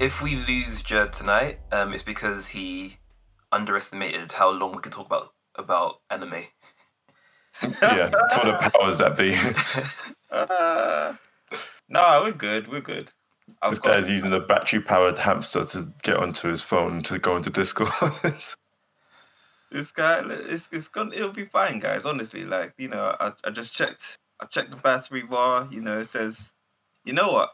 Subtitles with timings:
[0.00, 2.98] if we lose Gerrd tonight, um, it's because he
[3.50, 6.44] underestimated how long we could talk about about anime.
[7.62, 9.36] yeah, for the powers that be.
[10.30, 11.14] Uh,
[11.90, 12.66] no, we're good.
[12.68, 13.12] We're good.
[13.60, 17.36] I've this guy's using the battery powered hamster to get onto his phone to go
[17.36, 17.90] into Discord.
[19.72, 23.50] this guy it's, it's gonna it'll be fine guys honestly like you know I, I
[23.50, 26.52] just checked i checked the battery bar you know it says
[27.04, 27.50] you know what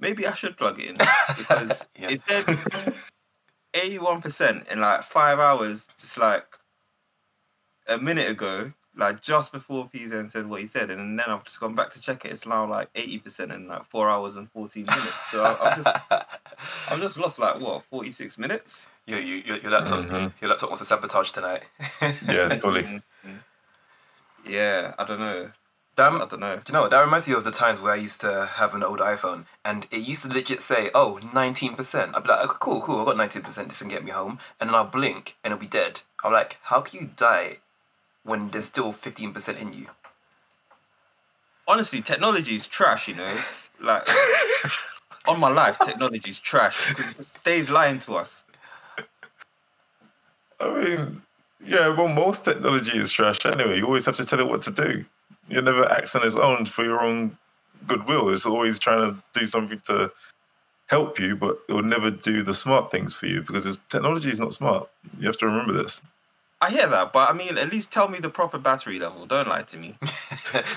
[0.00, 0.96] maybe i should plug it in
[1.38, 2.08] because Yeah.
[2.10, 2.44] it said
[3.74, 6.46] 81% in like five hours just like
[7.88, 11.60] a minute ago like just before P-Zen said what he said and then i've just
[11.60, 14.84] gone back to check it it's now like 80% in like four hours and 14
[14.86, 15.96] minutes so I, i've just
[16.90, 20.32] i've just lost like what 46 minutes your, your, your laptop, Mhm.
[20.40, 21.62] your laptop wants to sabotage tonight.
[22.26, 22.82] yeah, fully.
[22.82, 23.02] Mhm.
[24.44, 25.50] yeah i don't know
[25.96, 26.90] Damn, i don't know Do you know what?
[26.90, 29.86] That reminds me of the times where I used to have an old iPhone and
[29.90, 32.14] it used to legit say, oh, 19%.
[32.14, 34.38] I'd be like, okay, cool, cool, I got 19%, this can get me home.
[34.60, 36.02] And then I'll blink and it'll be dead.
[36.22, 37.58] I'm like, how can you die
[38.24, 39.86] when there's still 15% in you?
[41.68, 43.38] honestly, technology is trash, you know.
[43.80, 44.08] Like
[45.28, 48.44] on my life, technology is trash because it just stays lying to us.
[50.58, 51.22] I mean,
[51.64, 53.78] yeah, well, most technology is trash anyway.
[53.78, 55.04] You always have to tell it what to do.
[55.48, 57.38] You never acts on its own for your own
[57.86, 58.28] goodwill.
[58.30, 60.10] It's always trying to do something to
[60.88, 64.30] help you, but it will never do the smart things for you because it's, technology
[64.30, 64.88] is not smart.
[65.18, 66.02] You have to remember this.
[66.60, 69.26] I hear that, but I mean, at least tell me the proper battery level.
[69.26, 69.96] Don't lie to me.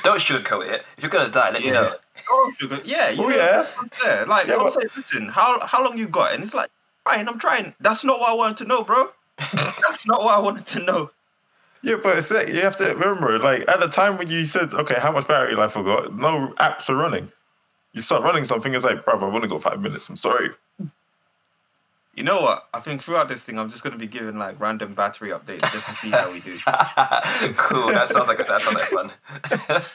[0.04, 0.84] Don't sugarcoat it.
[0.98, 1.92] If you're gonna die, let me know.
[2.30, 2.82] Oh, sugar.
[2.84, 3.66] Yeah, you Oh, yeah.
[4.04, 4.26] yeah.
[4.28, 6.34] Like Yeah, I'm but- saying, listen, how how long you got?
[6.34, 6.70] And it's like,
[7.06, 7.74] fine, I'm trying.
[7.80, 9.10] That's not what I wanted to know, bro.
[9.38, 11.12] That's not what I wanted to know.
[11.82, 14.74] Yeah, but it's like, you have to remember, like at the time when you said,
[14.74, 17.32] okay, how much battery life I got, no apps are running.
[17.94, 20.10] You start running something, it's like, brother, I've only got five minutes.
[20.10, 20.50] I'm sorry.
[22.16, 22.68] You know what?
[22.74, 25.88] I think throughout this thing, I'm just gonna be giving like random battery updates just
[25.88, 26.58] to see how we do.
[27.56, 27.88] cool.
[27.94, 29.12] That sounds like that sounds like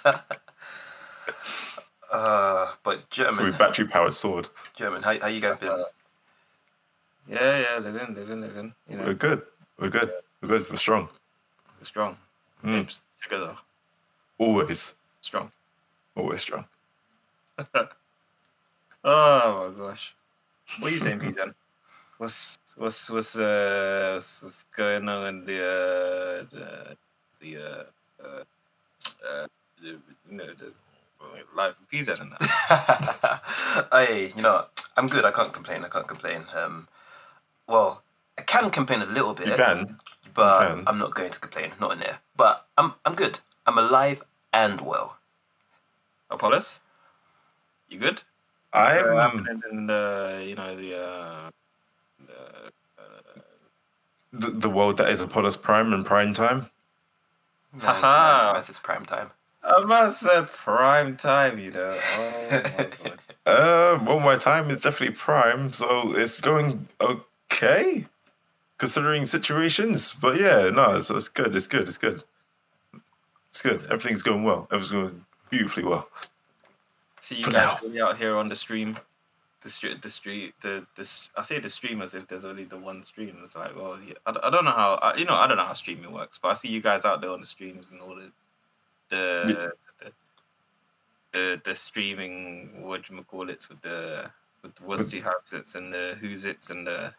[0.08, 0.14] fun.
[2.10, 4.48] uh, but So German, battery powered sword.
[4.74, 5.84] German, how how you guys been?
[7.28, 8.74] Yeah, yeah, living, living, living.
[8.88, 9.42] You know, We're good.
[9.78, 10.10] We're good.
[10.40, 10.70] We're good.
[10.70, 11.10] We're strong.
[11.84, 12.16] Strong.
[12.64, 12.72] Mm.
[12.78, 13.56] Lips together,
[14.38, 14.94] Always.
[15.20, 15.50] strong.
[16.16, 16.64] Always strong.
[19.06, 20.14] Oh my gosh.
[20.78, 21.38] What are you saying, Pete?
[22.18, 26.96] What's what's what's uh what's going on in the uh the,
[27.40, 27.84] the uh,
[28.24, 28.44] uh,
[29.28, 29.46] uh
[29.82, 30.72] you know the
[31.54, 33.88] life of Pizza and that?
[33.92, 34.64] hey, you know.
[34.96, 35.24] I'm good.
[35.24, 35.84] I can't complain.
[35.84, 36.44] I can't complain.
[36.54, 36.88] Um,
[37.68, 38.02] well,
[38.38, 39.48] I can complain a little bit.
[39.48, 39.98] You can.
[40.34, 40.82] But You.
[40.86, 41.72] I'm not going to complain.
[41.80, 42.18] Not in there.
[42.36, 43.40] But I'm I'm good.
[43.66, 44.22] I'm alive
[44.52, 45.16] and well.
[46.30, 46.80] Apollus?
[47.88, 48.22] You good?
[48.72, 49.38] I So, am.
[49.38, 51.50] happening in the you know the uh
[52.26, 52.72] the
[54.32, 56.66] the, the world that is Apollus Prime and Prime Time.
[57.78, 58.52] Haha.
[58.54, 59.30] Man, It's prime time.
[59.62, 61.98] I must say prime time, you know.
[62.18, 63.18] Oh my god.
[63.46, 68.06] Uh, well, my time is definitely Prime, so it's going okay,
[68.78, 70.12] considering situations.
[70.12, 71.54] But yeah, no, it's, it's good.
[71.54, 71.88] It's good.
[71.88, 72.24] It's good.
[73.48, 73.82] It's good.
[73.84, 74.66] Everything's going well.
[74.72, 76.08] Everything's going beautifully well.
[77.20, 78.08] See you For guys now.
[78.08, 78.98] out here on the stream.
[79.62, 81.30] The street, the street, the this.
[81.38, 83.38] I say the stream as if there's only the one stream.
[83.42, 84.98] It's like, well, yeah, I, I don't know how.
[85.00, 87.22] I, you know, I don't know how streaming works, but I see you guys out
[87.22, 88.30] there on the streams and all the
[89.08, 90.12] the the,
[91.32, 92.82] the, the streaming.
[92.82, 94.30] What do you call it with the
[94.62, 95.22] with the what's the
[95.76, 97.14] and the who's it's and the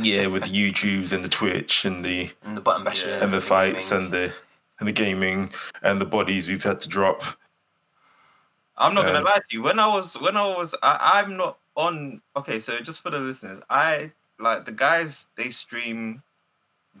[0.00, 3.08] Yeah, with the YouTubes and the Twitch and the And the button bashing.
[3.08, 3.22] Yeah.
[3.24, 4.32] and the fights and the
[4.78, 5.50] and the gaming
[5.82, 7.22] and the bodies we've had to drop.
[8.76, 9.62] I'm not gonna Um, lie to you.
[9.62, 13.18] When I was when I was I, I'm not on okay, so just for the
[13.20, 16.22] listeners, I like the guys they stream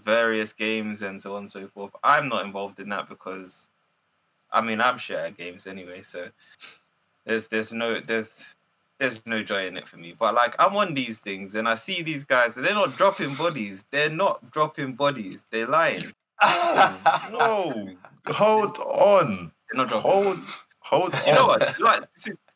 [0.04, 1.92] various games and so on and so forth.
[2.04, 3.68] I'm not involved in that because
[4.52, 6.28] I mean I'm share at games anyway, so
[7.24, 8.54] there's there's no there's
[9.02, 10.14] there's no joy in it for me.
[10.18, 13.34] But like I'm on these things and I see these guys and they're not dropping
[13.34, 13.84] bodies.
[13.90, 15.44] They're not dropping bodies.
[15.50, 16.12] They're lying.
[17.30, 17.88] No,
[18.28, 20.10] hold on, They're not dropping.
[20.10, 20.46] hold,
[20.80, 21.20] hold on.
[21.26, 21.78] You know what?
[21.80, 22.04] Like,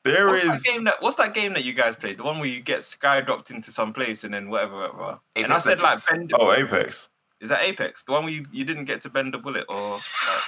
[0.04, 0.62] There What's that is.
[0.62, 0.96] game that?
[1.02, 2.18] What's that game that you guys played?
[2.18, 5.20] The one where you get sky dropped into some place and then whatever, whatever.
[5.34, 6.32] and I said like bend.
[6.38, 7.08] Oh, Apex.
[7.40, 8.02] Is that Apex?
[8.04, 9.98] The one where you, you didn't get to bend the bullet, or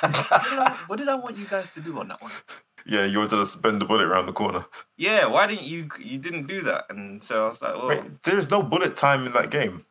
[0.02, 2.32] like, what, did I, what did I want you guys to do on that one?
[2.86, 4.64] Yeah, you wanted to just bend the bullet around the corner.
[4.96, 5.88] Yeah, why didn't you?
[6.00, 9.26] You didn't do that, and so I was like, well, Wait, there's no bullet time
[9.26, 9.84] in that game.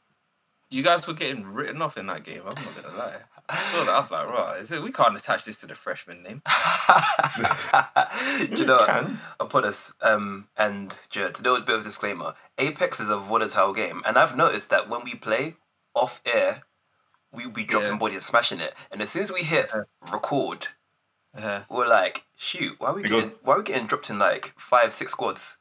[0.69, 2.41] you guys were getting written off in that game.
[2.47, 3.15] I'm not gonna lie.
[3.49, 3.89] I saw that.
[3.93, 6.41] I was like, right, is it, we can't attach this to the Freshmen name.
[7.37, 8.87] do you know what?
[8.87, 9.19] can.
[9.39, 14.01] Apollus, um, and Jared, to do a bit of disclaimer, Apex is a volatile game,
[14.05, 15.55] and I've noticed that when we play
[15.95, 16.63] off air,
[17.31, 17.97] we'll be dropping Yeah.
[17.97, 19.71] body and smashing it, and as soon as we hit
[20.11, 20.67] record,
[21.37, 24.09] Uh, we're like, shoot, why are we It goes- getting, why are we getting dropped
[24.09, 25.57] in like five, six squads?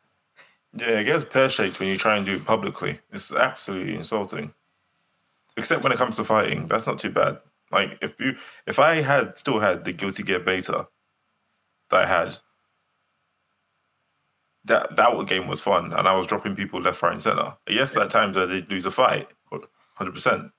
[0.73, 3.01] Yeah, it gets pear shaped when you try and do it publicly.
[3.13, 4.55] It's absolutely insulting.
[5.57, 7.39] Except when it comes to fighting, that's not too bad.
[7.71, 8.37] Like if you,
[8.67, 10.87] if I had still had the Guilty Gear beta
[11.91, 12.37] that I had,
[14.65, 17.57] that that game was fun, and I was dropping people left, right, and center.
[17.69, 19.29] Yes, at times I did lose a fight,
[19.95, 20.51] hundred percent.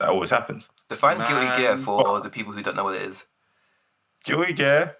[0.00, 0.70] That always happens.
[0.88, 1.84] Define guilty gear Man.
[1.84, 3.26] for the people who don't know what it is.
[4.54, 4.96] Gear.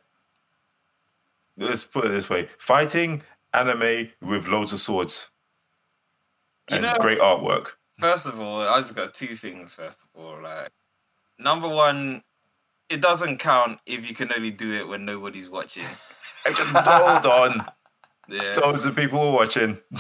[1.57, 3.23] Let's put it this way: fighting
[3.53, 5.31] anime with loads of swords
[6.71, 7.73] You and know- great artwork.
[7.99, 9.75] First of all, I just got two things.
[9.75, 10.71] First of all, like
[11.39, 12.23] number one,
[12.89, 15.85] it doesn't count if you can only do it when nobody's watching.
[16.47, 17.67] Hold on.
[18.29, 18.55] Yeah.
[18.63, 19.79] Loads of people were watching.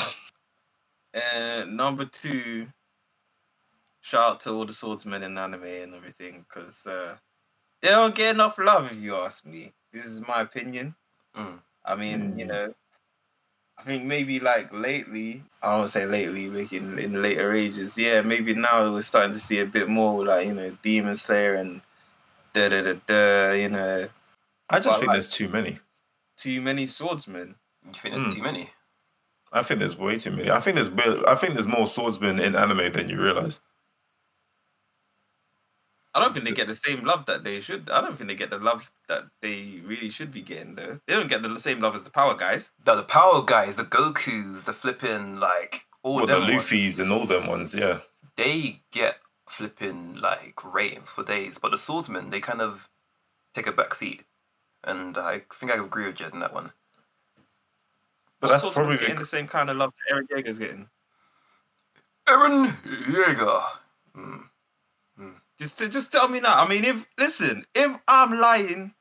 [1.15, 2.67] And number two,
[4.03, 7.17] shout out to all the swordsmen in anime and everything because uh,
[7.83, 9.73] they don't get enough love, if you ask me.
[9.93, 10.95] This is my opinion.
[11.37, 11.59] Mm.
[11.85, 12.39] I mean, Mm.
[12.39, 12.75] you know,
[13.79, 18.21] I think maybe like lately, I don't say lately, like in, in later ages, yeah,
[18.23, 21.81] maybe now we're starting to see a bit more like, you know, Demon Slayer and
[22.53, 24.09] da da da da, you know,
[24.69, 25.79] I just Well, think like- there's too many.
[26.37, 27.55] too many swordsmen.
[27.87, 28.37] You think there's Mm.
[28.37, 28.71] too many?
[29.53, 30.51] I think there's way too many.
[30.51, 30.91] I think there's
[31.27, 33.61] I think there's more swordsmen in anime than you realize.
[36.19, 37.89] I don't think they get the same love that they should.
[37.91, 41.01] I don't think they get the love that they really should be getting though.
[41.07, 42.71] They don't get the same love as the power guys.
[42.87, 46.99] No, the power guys, the Gokus, the flipping like all Or the them ones, Luffy's
[46.99, 48.01] and all them ones, yeah.
[48.37, 49.19] they get
[49.49, 52.91] flipping like ratings for days, but the swordsmen they kind of
[53.55, 54.25] take a back seat,
[54.85, 56.73] and I think I agree with Jed in that one.
[58.41, 60.59] But What that's swordsman's probably getting the, the same kind of love that Eren Yeager's
[60.59, 60.89] getting.
[62.29, 63.63] Eren Yeager.
[64.17, 64.43] Mm.
[65.59, 66.55] Just, just tell me now.
[66.55, 68.95] I mean, if listen, if I'm lying,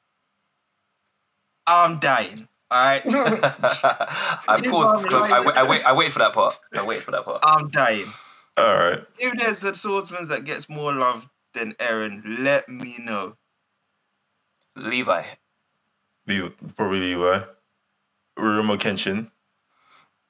[1.68, 2.48] I'm dying.
[2.70, 5.10] All right, I You paused.
[5.10, 5.46] So I, right.
[5.46, 5.86] wait, I wait.
[5.86, 6.58] I wait for that part.
[6.76, 7.40] I wait for that part.
[7.44, 8.12] I'm dying.
[8.58, 9.00] all right.
[9.20, 13.36] If there's a swordsman that gets more love than Eren, let me know.
[14.76, 15.24] Levi.
[16.28, 17.46] Levi, probably Levi.
[18.38, 19.32] Rurouni Kenshin.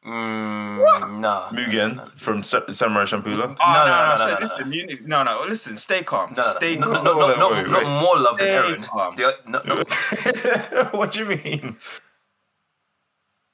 [0.08, 1.48] Mm, no.
[1.52, 3.44] Mugen from Sa- Samurai Champloo.
[3.44, 6.34] Oh, No, no, no, no, no, so no, no, listen, no, no, listen, stay calm.
[6.38, 7.04] No, no, stay no, calm.
[7.04, 7.84] no, no, Wait, no, wait, no, wait.
[7.84, 8.84] not more love than Stay Eren.
[8.86, 9.16] calm.
[9.18, 11.76] The- no, no, what do you mean?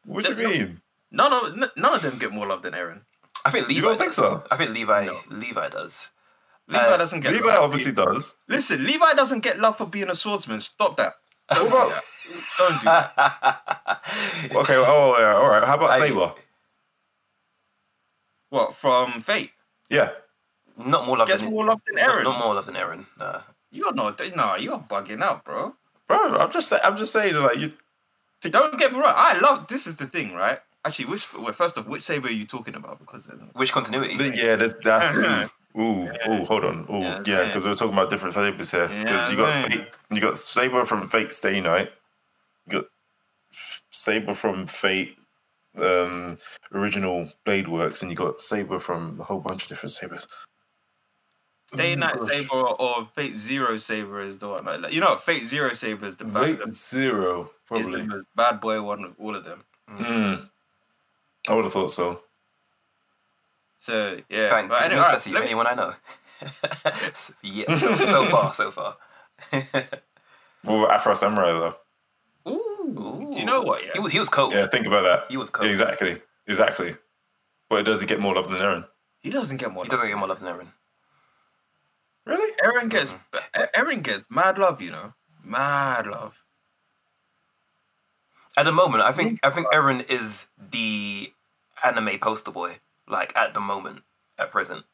[0.06, 0.50] What do you No, no.
[0.50, 0.82] mean?
[1.12, 3.02] None of none of them get more love than Eren.
[3.46, 3.76] I think Levi.
[3.80, 4.18] You don't think does.
[4.18, 4.44] so?
[4.52, 5.06] I think Levi.
[5.06, 5.20] No.
[5.30, 6.10] Levi does.
[6.68, 7.64] Levi Uh, doesn't get Levi love.
[7.64, 8.36] obviously does.
[8.48, 10.62] Listen, Levi doesn't get love for being a swordsman.
[10.62, 11.14] Stop that.
[11.54, 12.04] Don't do What that.
[12.58, 14.00] Don't do that.
[14.56, 15.64] Okay, oh, yeah, all right.
[15.64, 16.34] How about I- Saber?
[18.54, 19.50] What from Fate?
[19.90, 20.12] Yeah.
[20.78, 22.24] Not more love Gets than more love than not- Eren.
[22.24, 23.06] Not, more love than Eren.
[23.18, 23.42] Nah.
[23.72, 24.22] You're not.
[24.36, 25.74] No, you're bugging out, bro.
[26.08, 27.74] Bro, I'm just saying, I'm just saying, like, you,
[28.42, 29.16] Don't get me wrong.
[29.18, 29.68] I love.
[29.68, 30.60] This is the thing, right?
[30.86, 33.00] Actually, which well, first off, which saber are you talking about?
[33.00, 34.18] Because there's- Which continuity?
[34.18, 37.46] Then, yeah, that's that's ooh, ooh, ooh, hold on, ooh, Yeah, yeah, yeah.
[37.48, 38.88] because we're talking about different sabers here.
[38.88, 39.68] Because Yeah, you got.
[39.68, 41.92] Fate, you got Saber from Fate Stay Night,
[42.68, 42.86] you got
[43.90, 45.18] Saber from Fate
[45.82, 46.38] um,
[46.74, 50.28] original Blade Works, and you got Saber from a whole bunch of different sabers.
[51.76, 52.30] Day Oh, Night gosh.
[52.30, 54.66] Saber or Fate Zero Saber is the one.
[54.66, 55.16] Like, you know.
[55.16, 57.50] Fate Zero Saber is the bad, Fate Zero, is
[57.90, 58.02] probably.
[58.04, 59.64] the bad boy one of all of them.
[59.90, 60.50] Mm.
[61.50, 62.22] I would have thought so.
[63.80, 65.94] So yeah, Thank but anyway, goodness alright, that's the let me- anyone I know.
[67.42, 68.98] yeah, so, so far, so far.
[70.64, 71.76] What about Afro Samurai though?
[73.34, 73.84] Ooh, do you know what?
[73.84, 74.54] Yeah, He was, he was cold.
[74.54, 75.26] Yeah, think about that.
[75.32, 75.70] He was cold.
[75.70, 76.96] Exactly, exactly.
[77.70, 78.88] But does he get more love than Eren?
[79.22, 79.84] he doesn't get more.
[79.84, 79.98] He love.
[80.00, 80.68] doesn't get more love than Eren.
[82.26, 82.52] Really?
[82.64, 83.64] Eren gets mm-hmm.
[83.82, 84.82] Eren gets mad love.
[84.82, 85.14] You know,
[85.44, 86.44] mad love.
[88.56, 91.34] At the moment, I think I think Eren is the
[91.84, 92.78] anime poster boy.
[93.08, 94.04] Like at the moment,
[94.38, 94.86] at present,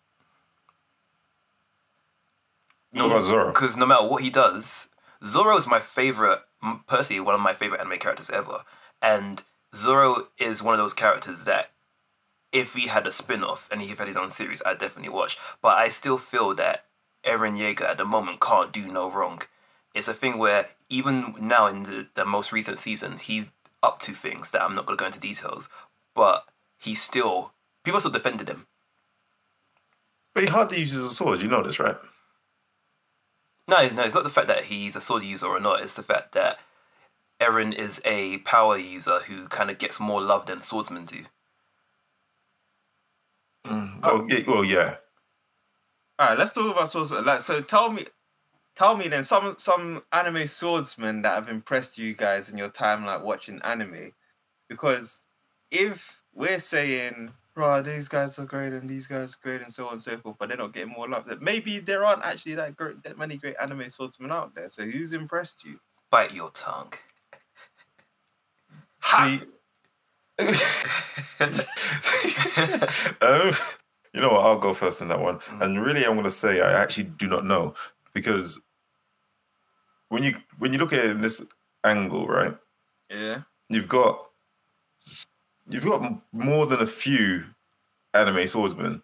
[2.91, 3.47] What about Zoro?
[3.51, 4.89] because no matter what he does,
[5.25, 6.39] Zoro is my favorite.
[6.87, 8.63] Personally, one of my favorite anime characters ever,
[9.01, 9.43] and
[9.75, 11.71] Zoro is one of those characters that
[12.51, 15.37] if he had a spin-off and he had his own series, I'd definitely watch.
[15.61, 16.85] But I still feel that
[17.25, 19.41] Eren Yeager at the moment can't do no wrong.
[19.93, 23.51] It's a thing where even now in the, the most recent season, he's
[23.81, 25.69] up to things that I'm not going to go into details,
[26.15, 26.45] but
[26.77, 28.67] he's still people still defended him.
[30.33, 31.41] But he hardly uses a sword.
[31.41, 31.97] You know this, right?
[33.69, 35.81] No, no, it's not the fact that he's a sword user or not.
[35.83, 36.59] It's the fact that
[37.41, 41.23] Eren is a power user who kind of gets more love than swordsmen do.
[43.67, 43.99] Mm.
[44.03, 44.17] Oh, oh.
[44.19, 44.95] Well, yeah, well, yeah.
[46.19, 47.25] All right, let's talk about swordsmen.
[47.25, 48.05] Like, so tell me,
[48.75, 53.05] tell me then some some anime swordsmen that have impressed you guys in your time,
[53.05, 54.13] like watching anime,
[54.69, 55.23] because
[55.71, 59.87] if we're saying, right, these guys are great and these guys are great and so
[59.87, 62.55] on and so forth, but they're not getting more love, that maybe there aren't actually
[62.55, 64.69] that great, that many great anime swordsmen out there.
[64.69, 65.79] So who's impressed you?
[66.09, 66.93] Bite your tongue.
[69.03, 69.41] See,
[73.21, 73.53] um,
[74.13, 74.45] you know what?
[74.45, 75.39] I'll go first in that one.
[75.59, 77.73] And really, I'm going to say I actually do not know
[78.13, 78.59] because
[80.09, 81.43] when you when you look at it in this
[81.83, 82.55] angle, right?
[83.09, 83.41] Yeah.
[83.69, 84.25] You've got
[85.69, 87.45] you've got more than a few
[88.13, 89.01] anime swordsmen.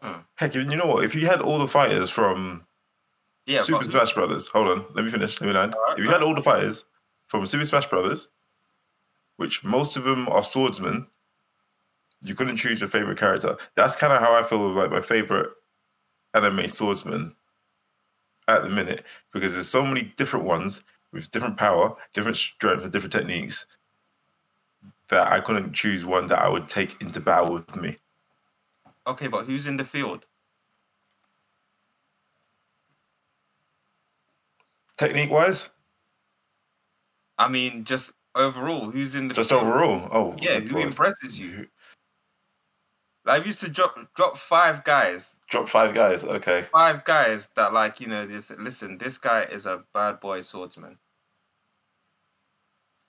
[0.00, 0.20] Hmm.
[0.36, 1.04] Heck, you know what?
[1.04, 2.66] If you had all the fighters from
[3.46, 3.62] Yeah.
[3.62, 5.40] Super Smash Brothers, hold on, let me finish.
[5.40, 5.74] Let me land.
[5.74, 6.84] Alright, if you had all the fighters
[7.28, 8.28] from Super Smash Brothers,
[9.36, 11.06] which most of them are swordsmen,
[12.22, 13.56] you couldn't choose your favorite character.
[13.76, 15.50] That's kind of how I feel with like my favorite
[16.32, 17.34] anime swordsman
[18.48, 22.92] at the minute because there's so many different ones with different power, different strength, and
[22.92, 23.66] different techniques
[25.14, 27.96] that I couldn't choose one that I would take into battle with me.
[29.06, 30.26] Okay, but who's in the field?
[34.96, 35.70] Technique wise,
[37.38, 39.62] I mean, just overall, who's in the just field?
[39.62, 41.66] overall, oh Yeah, who impresses you?
[43.24, 46.24] Like, I used to drop drop five guys, Drop five guys.
[46.24, 46.66] Okay.
[46.72, 48.50] five guys that like you know this.
[48.58, 50.98] Listen, this guy is a bad boy swordsman.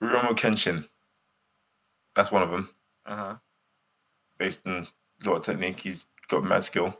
[0.02, 0.88] Rurouni Kenshin.
[2.16, 2.70] That's one of them.
[3.04, 3.34] Uh huh.
[4.38, 4.88] Based on
[5.24, 6.98] a lot of technique, he's got mad skill.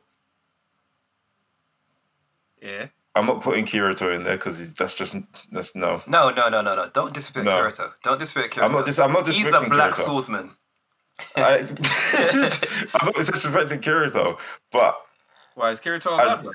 [2.62, 2.87] Yeah.
[3.14, 5.16] I'm not putting Kirito in there because that's just
[5.50, 6.02] that's no.
[6.06, 6.90] No, no, no, no, no.
[6.92, 7.52] Don't disrespect No.
[7.52, 7.92] Kirito.
[8.04, 8.64] Don't disrespect Kirito.
[8.64, 8.85] I'm not.
[8.87, 10.04] Dis- I'm not He's a black Kirito.
[10.04, 10.50] swordsman.
[11.37, 11.58] I,
[12.94, 14.38] I'm not disrespecting Kirito,
[14.70, 14.96] but
[15.54, 16.52] Why is Kirito a bad boy?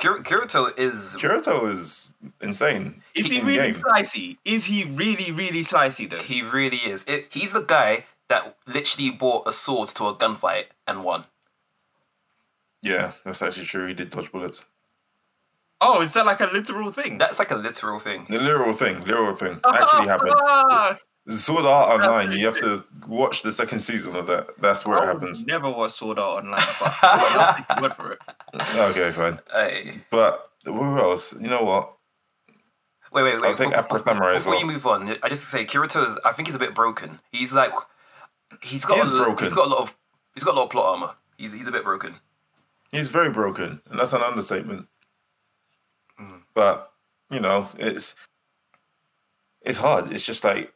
[0.00, 3.02] Kir- Kirito is Kirito is insane.
[3.14, 3.82] Is he in really game.
[3.82, 4.38] slicey?
[4.44, 6.16] Is he really, really slicey though?
[6.16, 7.04] he really is.
[7.06, 11.24] It, he's the guy that literally brought a sword to a gunfight and won.
[12.82, 13.86] Yeah, that's actually true.
[13.86, 14.64] He did dodge bullets.
[15.82, 17.18] Oh, is that like a literal thing?
[17.18, 18.26] That's like a literal thing.
[18.28, 20.34] The literal thing, literal thing, actually happened.
[21.30, 22.32] Sword Art Online.
[22.32, 24.48] You have to watch the second season of that.
[24.60, 25.46] That's where I it happens.
[25.46, 28.18] Never watch Sword Art Online, but I'll take your word for it.
[28.76, 29.38] Okay, fine.
[29.54, 30.00] Hey.
[30.10, 31.32] But who else?
[31.34, 31.92] You know what?
[33.12, 33.48] Wait, wait, wait.
[33.48, 34.60] I'll take Before- Afro Samurai as Before well.
[34.60, 36.18] you move on, I just say Kirito is.
[36.24, 37.20] I think he's a bit broken.
[37.32, 37.72] He's like,
[38.62, 39.44] he's got He a, broken.
[39.46, 39.96] He's got a lot of.
[40.34, 41.14] He's got a lot of plot armor.
[41.38, 42.16] He's he's a bit broken.
[42.92, 44.86] He's very broken, and that's an understatement.
[46.20, 46.42] Mm.
[46.54, 46.92] But
[47.30, 48.14] you know, it's
[49.62, 50.12] it's hard.
[50.12, 50.72] It's just like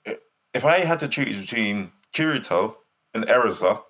[0.54, 2.76] if I had to choose between Kirito
[3.12, 3.82] and Erza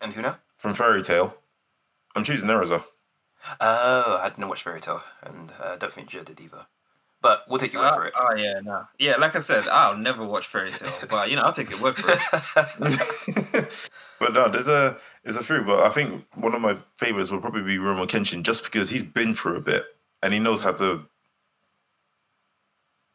[0.00, 0.38] And who now?
[0.56, 1.36] from Fairy Tail,
[2.16, 2.82] I'm choosing Erza.
[3.60, 6.66] Oh, I didn't watch Fairy Tail, and uh, I don't think Jed did either.
[7.20, 8.14] But we'll take your word Uh, for it.
[8.16, 8.84] Oh yeah, no.
[8.98, 11.80] Yeah, like I said, I'll never watch Fairy Tail, but you know, I'll take your
[11.82, 13.68] word for it.
[14.20, 15.62] but no, there's a there's a few.
[15.62, 19.02] But I think one of my favorites would probably be Rurouni Kenshin, just because he's
[19.02, 19.84] been through a bit
[20.22, 21.06] and he knows how to.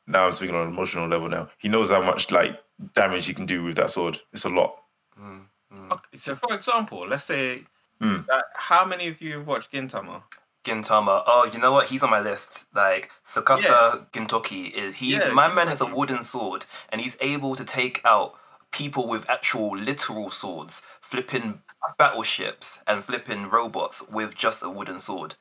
[0.08, 1.30] Now I'm speaking on an emotional level.
[1.30, 2.60] Now he knows how much like
[2.94, 4.20] damage he can do with that sword.
[4.34, 4.76] It's a lot.
[5.20, 5.92] Mm, mm.
[5.92, 7.64] Okay, so for example, let's say
[8.02, 8.22] Hmm.
[8.28, 10.24] that how many of you have watched Gintama?
[10.66, 11.24] Gintama.
[11.26, 11.88] Oh, you know what?
[11.88, 12.66] He's on my list.
[12.74, 13.96] Like Sakata Yeah.
[14.12, 15.14] Gintoki is he?
[15.14, 18.36] Yeah, my man has a wooden sword, and he's able to take out
[18.72, 21.62] people with actual literal swords, flipping
[21.98, 25.36] battleships and flipping robots with just a wooden sword.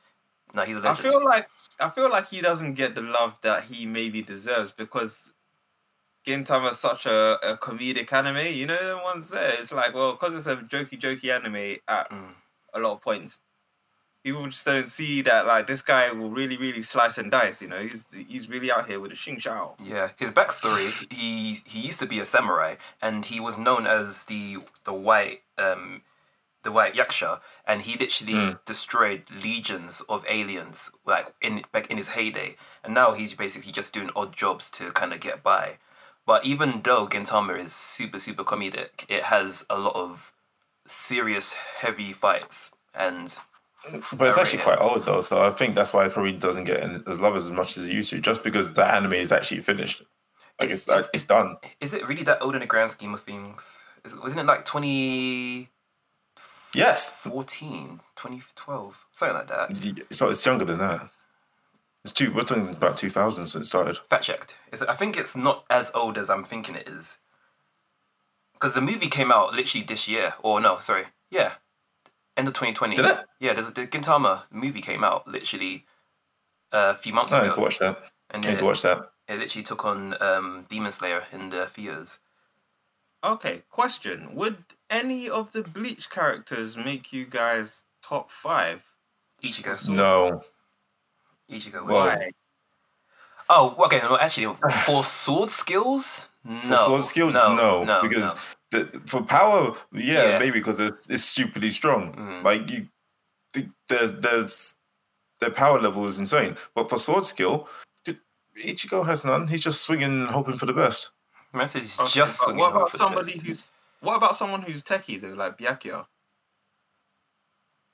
[0.53, 0.99] No, he's a I legend.
[0.99, 5.31] feel like I feel like he doesn't get the love that he maybe deserves because
[6.25, 8.53] Gintama is such a, a comedic anime.
[8.53, 9.51] You know, ones there.
[9.59, 12.33] It's like, well, because it's a jokey, jokey anime at Mm.
[12.73, 13.39] a lot of points.
[14.23, 17.61] People just don't see that like this guy will really, really slice and dice.
[17.61, 19.75] You know, he's he's really out here with a Xing Shao.
[19.83, 20.91] Yeah, his backstory.
[21.11, 25.41] he he used to be a samurai, and he was known as the the white
[25.57, 26.03] um
[26.63, 28.59] the white yaksha, and he literally Mm.
[28.65, 32.55] destroyed legions of aliens like in back in his heyday.
[32.83, 35.77] And now he's basically just doing odd jobs to kind of get by.
[36.25, 40.33] But even though Gintama is super super comedic, it has a lot of
[40.85, 43.37] serious heavy fights and
[44.13, 46.79] But it's actually quite old though, so I think that's why it probably doesn't get
[46.81, 49.59] in, as love as much as it used to, just because the anime is actually
[49.61, 50.01] finished.
[50.59, 51.57] Like It's- it's, like, it's- it's done.
[51.81, 53.83] is it really that old in the grand scheme of things?
[54.05, 55.69] Is, wasn't it like 20
[56.75, 57.23] Yes.
[57.27, 59.69] 14, 2012, something like that.
[59.71, 61.09] Y- So it's younger than that.
[62.03, 62.33] It's two.
[62.33, 63.97] We're talking about two thousands when it started.
[64.09, 64.57] Fact checked.
[64.73, 67.17] Is it, I think it's not as old as I'm thinking it is.
[68.53, 71.53] Because the movie came out literally this year, or no, sorry, yeah,
[72.35, 72.95] end of 2020.
[72.95, 73.19] Did it?
[73.39, 75.85] Yeah, there's the Gintama movie came out literally
[76.73, 78.03] uh, a few months I need ago, to watch that.
[78.31, 79.11] and I need it, to watch that.
[79.29, 82.19] it literally took on um, Demon Slayer in the theaters.
[83.23, 84.57] Okay, question: Would
[84.93, 88.83] any of the Bleach characters make you guys top five?
[89.43, 90.41] Ichigo, So- No,
[91.51, 91.85] Ichigo.
[91.85, 92.31] Well- Why?
[93.49, 93.99] oh, okay.
[93.99, 96.59] No, actually, for sword skills, no.
[96.61, 98.39] for sword skills, no, because no.
[98.71, 100.39] The, for power, yeah, Yeah.
[100.39, 102.13] maybe because it's, it's stupidly strong.
[102.13, 102.43] Mm.
[102.43, 102.87] Like you,
[103.53, 104.75] the- there's there's
[105.39, 106.55] their power level is insane.
[106.73, 107.67] But for sword skill,
[108.63, 109.47] Ichigo has none.
[109.47, 111.11] He's just swinging, hoping for the best.
[111.53, 113.45] Man says Okay, just swinging what about for the somebody best.
[113.45, 113.71] who's
[114.03, 116.05] what about someone who's techie though, like Byakuya?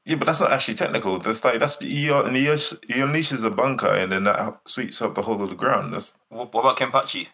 [0.05, 1.19] Yeah, but that's not actually technical.
[1.19, 4.59] That's like that's he, uh, and he, unleash- he unleashes a bankai and then that
[4.65, 5.93] sweeps up the whole of the ground.
[5.93, 7.27] That's What, what about Kenpachi?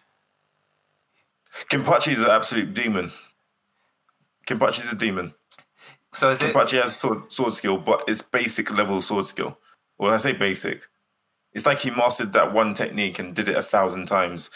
[1.70, 3.12] Kimpachi is an absolute demon.
[4.46, 5.32] Kenpachi is a demon.
[6.12, 6.54] So is it?
[6.54, 9.58] Has sword, sword skill, but it's basic level sword skill.
[9.98, 10.82] Well, I say basic.
[11.52, 14.50] It's like he mastered that one technique and did it a thousand times.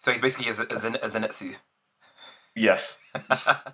[0.00, 1.54] So he's basically as a, as a, Zen- a Zenitsu.
[2.56, 2.98] Yes.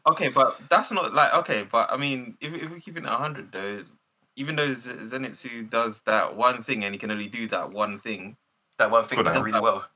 [0.09, 3.53] Okay, but that's not like okay, but I mean, if if we're keeping it hundred
[3.53, 3.85] though,
[4.37, 8.37] even though Zenitsu does that one thing and he can only do that one thing,
[8.79, 9.43] That one thing For does now.
[9.43, 9.87] really well.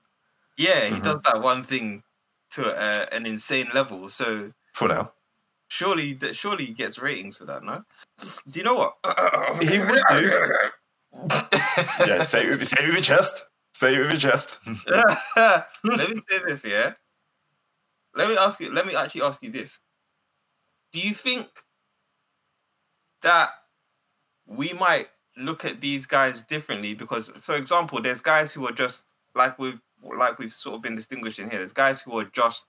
[0.59, 1.05] yeah, he Mhm.
[1.05, 2.03] does that one thing
[2.53, 4.09] to a, an insane level.
[4.11, 5.13] So For now.
[5.69, 7.83] surely, surely he gets ratings for that, no?
[8.49, 8.95] Do you know what?
[9.63, 10.59] He would do.
[12.07, 13.45] Yeah, say it with, say it with your chest.
[13.73, 14.61] Say it with your chest.
[14.87, 16.95] let me say this, yeah.
[18.15, 18.71] Let me ask you.
[18.73, 19.81] Let me actually ask you this:
[20.93, 21.49] Do you think
[23.23, 23.51] that
[24.47, 26.95] we might look at these guys differently?
[26.95, 30.95] Because, for example, there's guys who are just like we've like we've sort of been
[30.97, 31.59] distinguishing here.
[31.61, 32.67] There's guys who are just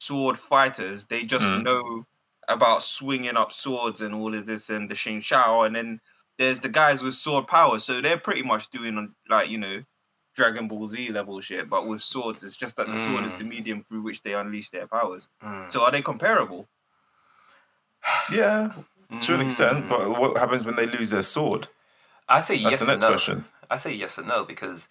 [0.00, 1.06] sword fighters.
[1.06, 1.64] They just Mm.
[1.64, 2.06] know
[2.48, 6.00] about swinging up swords and all of this and the Xing Shao, and then
[6.38, 7.80] there's the guys with sword power.
[7.80, 9.80] So they're pretty much doing like you know
[10.36, 12.44] Dragon Ball Z level shit, but with swords.
[12.44, 13.38] It's just that the sword is Mm.
[13.38, 15.28] the medium through which they unleash their powers.
[15.42, 15.72] Mm.
[15.72, 16.68] So are they comparable?
[18.30, 18.72] Yeah,
[19.20, 19.86] to an extent.
[19.86, 19.88] Mm.
[19.88, 21.68] But what happens when they lose their sword?
[22.28, 23.08] I say That's yes the and next no.
[23.08, 23.44] question.
[23.70, 24.88] I say yes and no because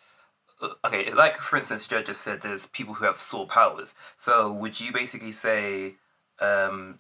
[0.62, 3.94] uh, okay, it's like for instance, Joe just said there's people who have sword powers.
[4.18, 5.96] So would you basically say,
[6.40, 7.00] um,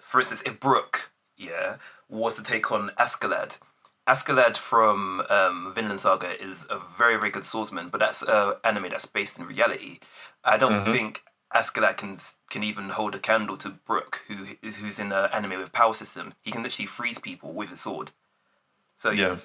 [0.00, 1.76] for instance, if Brook, yeah,
[2.08, 3.58] was to take on Askeladd,
[4.06, 8.90] Askeladd from um, Vinland Saga is a very very good swordsman, but that's an anime
[8.90, 10.00] that's based in reality.
[10.44, 10.92] I don't Mhm.
[10.92, 12.18] think Askeladd can
[12.50, 15.94] can even hold a candle to Brook, who is who's in an anime with power
[15.94, 16.34] system.
[16.42, 18.10] He can literally freeze people with his sword.
[18.98, 19.36] So Yeah.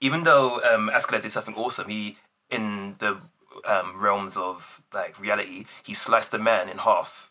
[0.00, 2.18] even though um, Askeladd did something awesome, he
[2.50, 3.20] in the
[3.64, 7.30] um, realms of like reality, he sliced a man in half,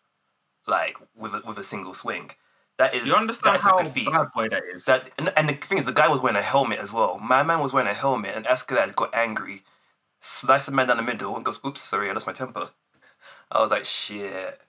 [0.65, 2.31] like with a, with a single swing.
[2.77, 4.11] That is Do you understand that is how a good feat.
[4.11, 4.85] bad boy that is?
[4.85, 7.19] That and, and the thing is, the guy was wearing a helmet as well.
[7.19, 9.63] My man was wearing a helmet, and Askeladd got angry,
[10.19, 12.69] sliced the man down the middle, and goes, "Oops, sorry, I lost my temper."
[13.51, 14.59] I was like, "Shit."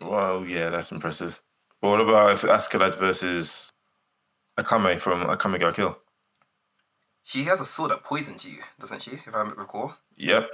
[0.00, 1.42] Well, yeah, that's impressive.
[1.80, 3.72] But what about if Askeladd versus
[4.58, 5.96] Akame from Akame ga Kill?
[7.22, 9.12] She has a sword that poisons you, doesn't she?
[9.12, 9.94] If I recall.
[10.16, 10.50] Yep.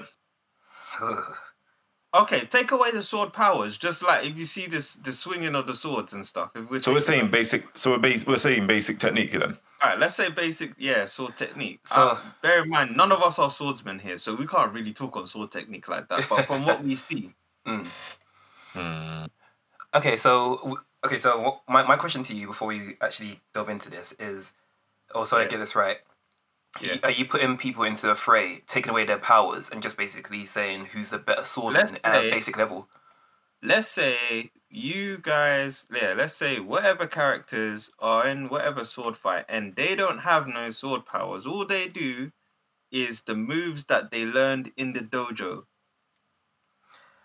[2.22, 3.76] Okay, take away the sword powers.
[3.76, 6.50] Just like if you see this, the swinging of the swords and stuff.
[6.70, 7.64] We're So we're saying basic.
[7.74, 9.58] So we're, we're saying basic technique then.
[9.82, 11.80] All right, let's say basic, yeah, sword technique.
[11.86, 14.92] So- So bear in mind, none of us are swordsmen here, so we can't really
[14.92, 16.26] talk on sword technique like that.
[16.28, 17.32] But from what we see,
[17.66, 17.86] Mm.
[18.72, 19.24] Hmm.
[19.94, 24.12] Okay, so okay, so my my question to you before we actually delve into this
[24.18, 24.54] is,
[25.14, 25.98] oh, so I get this right.
[26.80, 26.96] Yeah.
[27.02, 30.86] Are you putting people into a fray, taking away their powers, and just basically saying
[30.86, 32.88] who's the better swordsman Let's at say- a basic level?
[33.62, 39.74] let's say you guys, yeah, let's say whatever characters are in whatever sword fight, and
[39.76, 41.46] they don't have no sword powers.
[41.46, 42.32] All they do
[42.92, 45.64] is the moves that they learned in the dojo.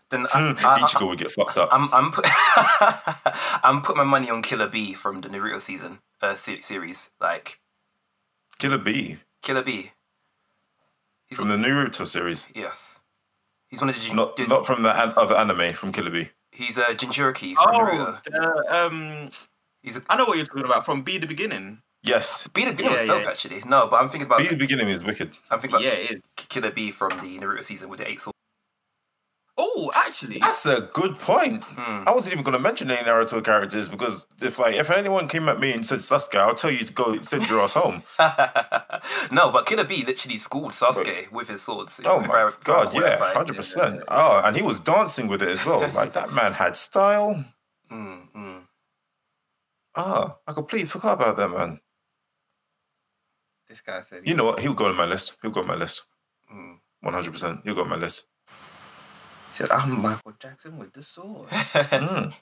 [0.10, 1.70] Then Hmm, I, I, Ichigo would get fucked up.
[1.72, 2.26] I'm I'm put,
[3.64, 7.60] I'm putting my money on Killer B from the Naruto season uh series, like
[8.60, 9.92] Killer B Killer B.
[11.28, 12.48] He's from the Naruto series.
[12.54, 12.98] Yes.
[13.70, 16.10] He's one of the Jin- Not did- not from the an- other anime from Killer
[16.12, 16.30] Bee.
[16.52, 18.24] he's a uh, Jinchuriki from Oh, Naruto.
[18.24, 19.30] the, um,
[19.82, 21.82] He's a I know what you're talking about from B the Beginning.
[22.04, 23.30] Yes, B the Beginning was dope yeah.
[23.30, 23.64] actually.
[23.66, 25.32] No, but I'm thinking about B the beginning is wicked.
[25.50, 26.22] I'm thinking about Yeah, it is.
[26.36, 28.38] Killer Bee from the Naruto season with the eight swords.
[29.64, 31.64] Oh, actually, That's a good point.
[31.64, 32.08] Hmm.
[32.08, 35.48] I wasn't even going to mention any Naruto characters because if like if anyone came
[35.50, 38.02] at me and said Sasuke, I'll tell you to go send your ass home.
[39.32, 42.02] no, but Killer Bee literally schooled Sasuke with his swords.
[42.06, 44.02] Oh my I- god, yeah, hundred percent.
[44.08, 45.88] Oh, and he was dancing with it as well.
[45.94, 47.46] Like that man had style.
[47.92, 48.62] Mm, mm.
[49.96, 51.80] Ah, I completely forgot about that man.
[53.70, 54.28] this guy said.
[54.28, 54.60] You know what?
[54.60, 55.38] He'll go on my list.
[55.42, 56.06] He'll go on my list.
[56.52, 56.78] Mm.
[57.02, 57.60] One hundred percent.
[57.64, 58.26] He'll go on my list.
[59.52, 62.34] He said, "I'm Michael Jackson with the sword." Mm.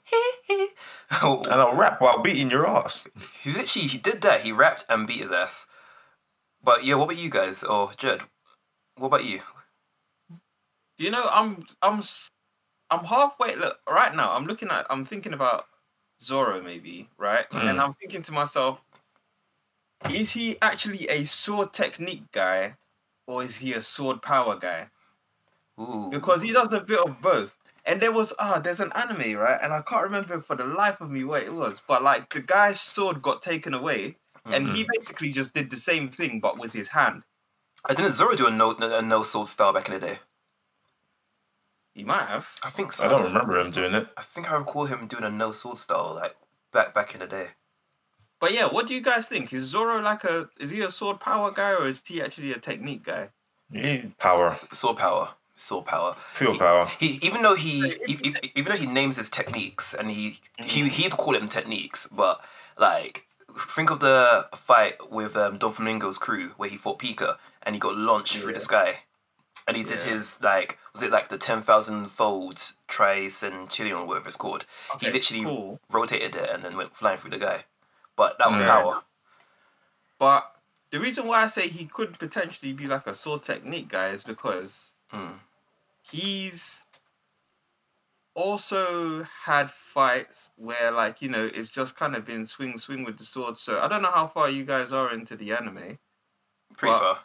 [1.22, 3.04] Oh, And I'll rap while beating your ass.
[3.42, 4.42] he literally he did that.
[4.42, 5.66] He rapped and beat his ass.
[6.62, 7.62] But yeah, what about you guys?
[7.64, 8.20] Or Jed?
[8.96, 9.40] What about you?
[10.98, 12.02] Do you know I'm I'm
[12.90, 13.56] I'm halfway.
[13.56, 15.64] Look, right now I'm looking at I'm thinking about
[16.22, 17.70] Zoro maybe right, Mm.
[17.70, 18.82] and I'm thinking to myself,
[20.10, 22.76] is he actually a sword technique guy,
[23.26, 24.90] or is he a sword power guy?
[25.80, 26.08] Ooh.
[26.10, 27.56] Because he does a bit of both.
[27.86, 31.00] And there was ah, there's an anime right, and I can't remember for the life
[31.00, 34.82] of me what it was, but like the guy's sword got taken away, and he
[34.82, 34.90] mm-hmm.
[34.94, 37.24] basically just did the same thing but with his hand.
[37.84, 40.18] I didn't Zoro do a no a no sword style back in the day.
[41.94, 42.48] He might have.
[42.62, 43.06] I think so.
[43.06, 44.08] I don't remember him doing it.
[44.16, 46.36] I think I recall him doing a no sword style like
[46.72, 47.48] back back in the day.
[48.40, 49.52] But yeah, what do you guys think?
[49.52, 52.58] Is Zoro like a is he a sword power guy or is he actually a
[52.58, 53.30] technique guy?
[53.72, 55.30] Yeah, power, Sword power.
[55.60, 56.16] Sword power.
[56.34, 56.86] pure He- power.
[56.98, 60.88] He even though he e- e- even though he names his techniques and he he
[60.88, 62.40] he'd call them techniques, but
[62.78, 67.80] like think of the fight with um, Doflamingo's crew where he fought Pica and he
[67.80, 69.00] got launched through the sky,
[69.68, 70.14] and he did Yeah.
[70.14, 74.64] his like was it like the ten thousand folds tricentillion or whatever it's called.
[75.00, 75.80] he literally cool.
[75.90, 77.64] rotated it and then went flying through the guy,
[78.16, 78.66] but that was Yeah.
[78.68, 79.02] power.
[80.18, 80.56] But
[80.90, 84.24] the reason why I say he could potentially be like a sword technique guy is
[84.24, 85.40] because Mm.
[86.10, 86.84] He's
[88.34, 93.18] also had fights where like you know it's just kind of been swing swing with
[93.18, 95.98] the sword so i don't know how far you guys are into the anime
[96.76, 97.18] Pretty far.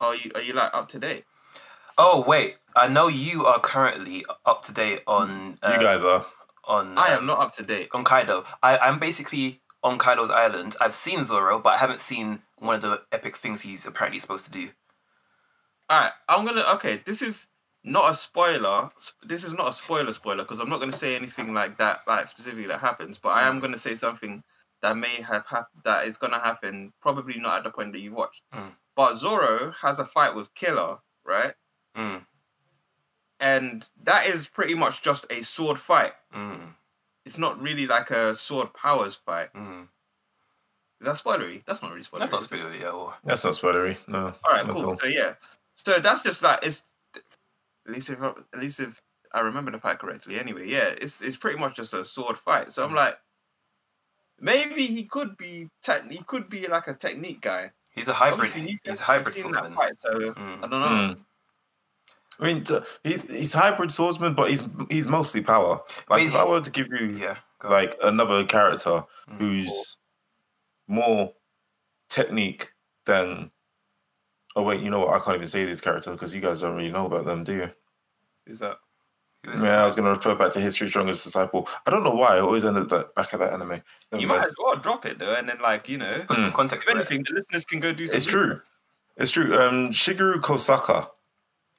[0.00, 1.24] are you are you like up to date
[1.98, 6.26] Oh wait, I know you are currently up to date on uh, You guys are.
[6.64, 6.98] on.
[6.98, 8.44] i um, am not up to date on Kaido.
[8.62, 10.76] I, I'm basically on Kaido's island.
[10.78, 14.44] I've seen Zoro, but I haven't seen one of the epic things he's apparently supposed
[14.44, 14.70] to do.
[15.90, 17.48] All right i'm gonna okay this is
[17.84, 18.90] not a spoiler
[19.24, 22.00] this is not a spoiler spoiler because i'm not going to say anything like that
[22.08, 24.42] like specifically that happens but i am going to say something
[24.82, 28.00] that may have happened that is going to happen probably not at the point that
[28.00, 28.72] you watch Mm.
[28.96, 31.54] but zoro has a fight with killer right
[31.96, 32.26] Mm,
[33.40, 36.60] and that is pretty much just a sword fight mm,
[37.24, 39.82] it's not really like a sword powers fight mm.
[41.00, 42.56] is that spoilery that's not really spoilery That's not is it?
[42.56, 43.12] spoiler, yeah.
[43.24, 43.96] That's not spoilery.
[44.08, 44.34] No.
[44.44, 44.86] All right, cool.
[44.90, 44.96] all.
[44.96, 45.34] So yeah,
[45.76, 46.82] so that's just like it's
[47.86, 49.00] at least if at least if
[49.32, 50.38] I remember the fight correctly.
[50.38, 52.72] Anyway, yeah, it's it's pretty much just a sword fight.
[52.72, 52.96] So I'm Mm.
[52.96, 53.18] like,
[54.40, 56.08] maybe he could be tech.
[56.08, 57.70] He could be like a technique guy.
[57.94, 58.48] he's a hybrid.
[58.48, 59.74] Obviously, He's a hybrid swordsman.
[59.74, 60.58] fight, so Mm.
[60.58, 60.86] I don't know.
[61.16, 61.24] Mm.
[62.38, 65.80] I mean, t- he's he's hybrid swordsman, but he's he's mostly power.
[66.10, 67.38] Like if I were to give you Yeah.
[67.58, 67.72] go on.
[67.74, 69.38] like another character Mm.
[69.38, 69.96] who's
[70.88, 71.32] more
[72.08, 72.72] technique
[73.06, 73.50] than.
[74.56, 75.14] Oh wait, you know what?
[75.14, 77.52] I can't even say this character because you guys don't really know about them, do
[77.54, 77.70] you?
[78.46, 78.78] Is that
[79.44, 81.68] Yeah, I was going to refer back to History Strongest Disciple.
[81.86, 83.82] I don't know why I always ended that back at that anime.
[84.10, 84.40] Never you mind.
[84.40, 86.54] might as well drop it though, and then like you know, Put some Mm.
[86.54, 87.06] context if to it.
[87.06, 88.06] anything, the listeners can go do.
[88.08, 88.60] Some It's true.
[89.18, 89.56] It's true.
[89.60, 91.08] Um, Shigure Kosaka.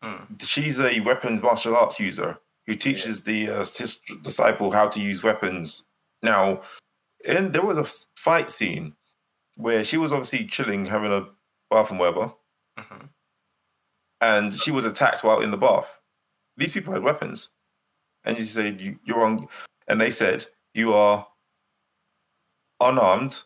[0.04, 0.42] Mm.
[0.42, 2.38] She's a weapons martial arts user
[2.68, 5.84] who teaches the uh, his disciple how to use weapons.
[6.22, 6.62] Now,
[7.28, 7.86] and there was a
[8.16, 8.96] fight scene
[9.56, 11.28] where she was obviously chilling, having a
[11.72, 12.32] bath and whatever.
[14.22, 16.00] And she was attacked while in the bath.
[16.58, 17.50] These people had weapons,
[18.24, 19.48] and she said, you, "You're on,"
[19.88, 21.28] and they said, "You are
[22.80, 23.44] unarmed.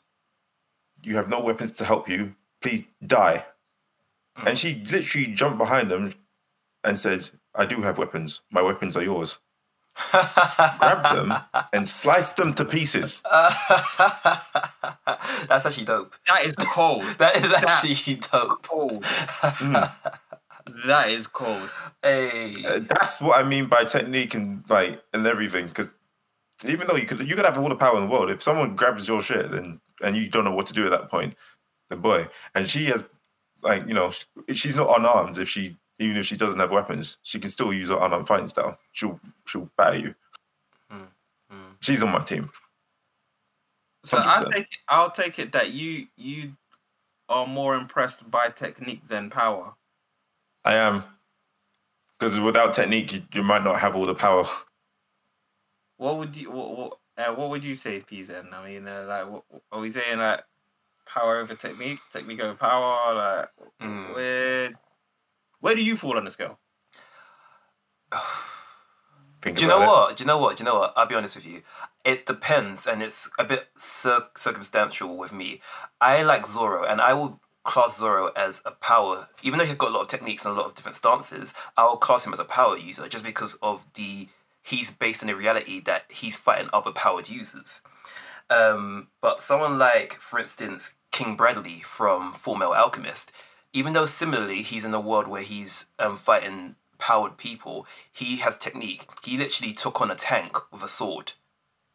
[1.03, 2.35] You have no weapons to help you.
[2.61, 3.45] Please die."
[4.45, 6.13] And she literally jumped behind them
[6.83, 8.41] and said, "I do have weapons.
[8.51, 9.39] My weapons are yours."
[10.11, 11.33] Grabbed them
[11.73, 13.21] and sliced them to pieces.
[13.23, 13.59] That's
[15.65, 16.15] actually dope.
[16.27, 17.03] That is cold.
[17.17, 18.63] That is actually dope.
[18.63, 19.03] cold.
[19.61, 19.91] Mm.
[20.85, 21.69] That is cold.
[22.01, 22.63] Hey.
[22.65, 25.67] Uh, that's what I mean by technique and like and everything.
[25.67, 25.89] Because
[26.65, 28.75] even though you could you could have all the power in the world, if someone
[28.75, 31.35] grabs your shit then and you don't know what to do at that point,
[31.89, 32.27] then boy.
[32.55, 33.03] And she has
[33.61, 34.11] like you know
[34.53, 37.89] she's not unarmed if she even if she doesn't have weapons, she can still use
[37.89, 38.77] her unarmed fighting style.
[38.91, 40.15] She'll she'll batter you.
[40.91, 41.07] Mm,
[41.51, 41.75] mm.
[41.79, 42.49] She's on my team.
[44.03, 44.51] So I 100%.
[44.51, 46.53] take it, I'll take it that you you
[47.29, 49.73] are more impressed by technique than power.
[50.63, 51.03] I am.
[52.19, 54.45] Because without technique, you, you might not have all the power.
[55.97, 58.49] What would you what what, uh, what would you say, P-Zen?
[58.53, 60.43] I mean, uh, like, what, are we saying like
[61.07, 63.13] power over technique, technique over power?
[63.15, 63.49] Like,
[63.81, 64.13] Mm.
[64.15, 64.71] where
[65.59, 66.59] where do you fall on the scale?
[69.41, 69.87] Think Do you know it.
[69.87, 70.17] what?
[70.17, 70.57] Do you know what?
[70.57, 70.93] Do you know what?
[70.95, 71.61] I'll be honest with you.
[72.05, 75.61] It depends, and it's a bit cir- circumstantial with me.
[75.99, 79.27] I like Zoro, and I will class Zoro as a power.
[79.43, 81.85] Even though he's got a lot of techniques and a lot of different stances, I
[81.85, 84.27] will class him as a power user just because of the
[84.63, 87.81] he's based in the reality that he's fighting other powered users.
[88.49, 93.31] Um, but someone like, for instance, King Bradley from Full Metal Alchemist,
[93.73, 98.57] even though similarly he's in a world where he's um, fighting powered people, he has
[98.57, 99.07] technique.
[99.23, 101.33] He literally took on a tank with a sword.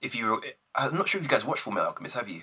[0.01, 0.41] If you,
[0.75, 2.43] I'm not sure if you guys watched Full Metal Alchemist, have you?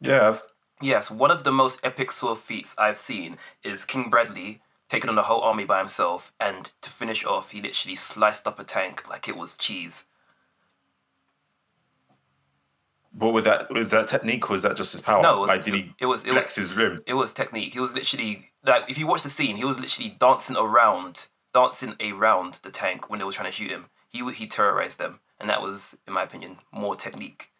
[0.00, 0.40] Yeah, I've-
[0.80, 5.18] Yes, one of the most epic sword feats I've seen is King Bradley taking on
[5.18, 9.08] a whole army by himself, and to finish off, he literally sliced up a tank
[9.08, 10.04] like it was cheese.
[13.12, 15.22] But was that, was that technique or was that just his power?
[15.22, 17.02] No, it was, like, did he it was it was, his limb?
[17.06, 17.72] it was technique.
[17.72, 21.94] He was literally like if you watch the scene, he was literally dancing around, dancing
[21.98, 23.86] around the tank when they were trying to shoot him.
[24.10, 27.50] He he terrorized them, and that was, in my opinion, more technique.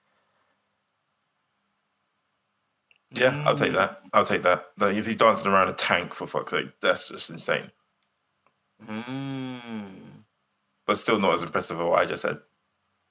[3.19, 4.01] Yeah, I'll take that.
[4.13, 4.67] I'll take that.
[4.79, 7.71] Like, if he's dancing around a tank, for fuck's sake, that's just insane.
[8.85, 9.87] Mm.
[10.87, 12.39] But still not as impressive as what I just said.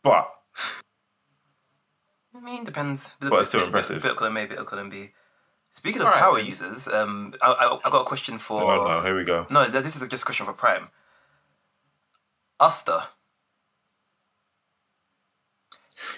[0.03, 0.29] But
[2.35, 3.11] I mean, depends.
[3.19, 4.01] But it's still impressive.
[4.01, 5.11] Bit of column A, bit of column B.
[5.71, 6.45] Speaking of Alright, power then.
[6.45, 8.61] users, um, I, I I got a question for.
[8.61, 9.45] oh no, here we go.
[9.49, 10.89] No, this is just a question for Prime.
[12.59, 13.09] Asta.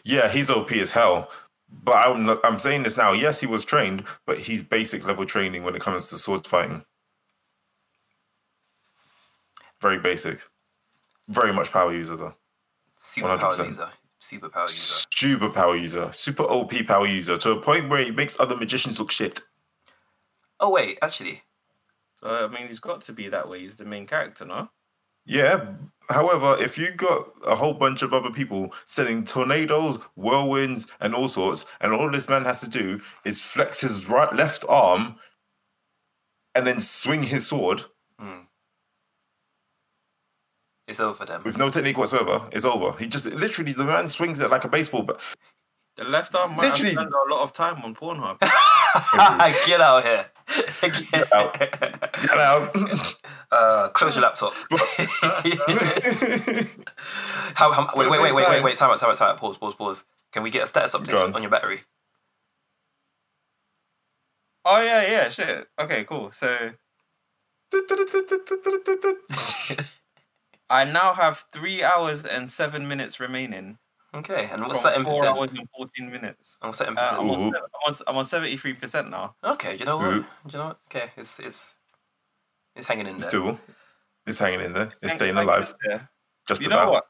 [0.04, 1.30] Yeah, he's OP as hell.
[1.70, 3.12] But I'm not, I'm saying this now.
[3.12, 6.84] Yes, he was trained, but he's basic level training when it comes to sword fighting.
[9.82, 10.42] Very basic.
[11.28, 12.36] Very much power user though.
[12.96, 13.68] Super power 100%.
[13.68, 13.90] user.
[14.20, 15.06] Super power user.
[15.12, 16.12] Super power user.
[16.12, 19.40] Super OP power user to a point where he makes other magicians look shit.
[20.60, 21.44] Oh wait, actually,
[22.20, 23.60] So, I mean, he's got to be that way.
[23.60, 24.70] He's the main character, no?
[25.26, 25.74] Yeah.
[26.10, 31.28] However, if you got a whole bunch of other people sending tornadoes, whirlwinds, and all
[31.28, 35.18] sorts, and all this man has to do is flex his right left arm
[36.56, 37.84] and then swing his sword
[38.20, 38.40] hmm.
[40.88, 41.44] it's over for them.
[41.44, 42.98] with no technique whatsoever, it's over.
[42.98, 45.20] He just literally the man swings it like a baseball bat.
[45.98, 48.40] The left arm might Literally- have spent a lot of time on Pornhub.
[49.68, 50.28] Get out here.
[50.82, 51.60] Get out.
[51.60, 52.76] Get out.
[53.52, 54.54] Uh, close your laptop.
[57.54, 59.38] how, how, wait, wait, wait, wait, wait, time- wait, time out, time out, time out.
[59.38, 60.06] Pause, pause, pause.
[60.32, 61.34] Can we get a status update on.
[61.34, 61.82] on your battery?
[64.66, 65.68] oh yeah, yeah, shit.
[65.80, 66.32] Okay, cool.
[66.32, 66.72] So
[70.70, 73.78] I now have three hours and seven minutes remaining
[74.16, 75.38] Okay, and what's from that in four percent?
[75.38, 76.58] hours and fourteen minutes.
[76.62, 77.02] And what's that in Uh.
[77.12, 77.54] I'm, on, I'm,
[77.88, 79.36] on, I'm on seventy-three percent now.
[79.44, 80.08] Okay, you know what?
[80.14, 80.26] Ooh.
[80.50, 80.80] You know what?
[80.90, 81.76] Okay, it's it's
[82.76, 83.30] it's hanging in there.
[83.30, 83.60] Still,
[84.26, 84.88] it's hanging in there.
[85.02, 85.74] It's Thank- staying alive.
[85.84, 86.00] you, yeah.
[86.48, 86.86] Just You about.
[86.86, 87.08] know what?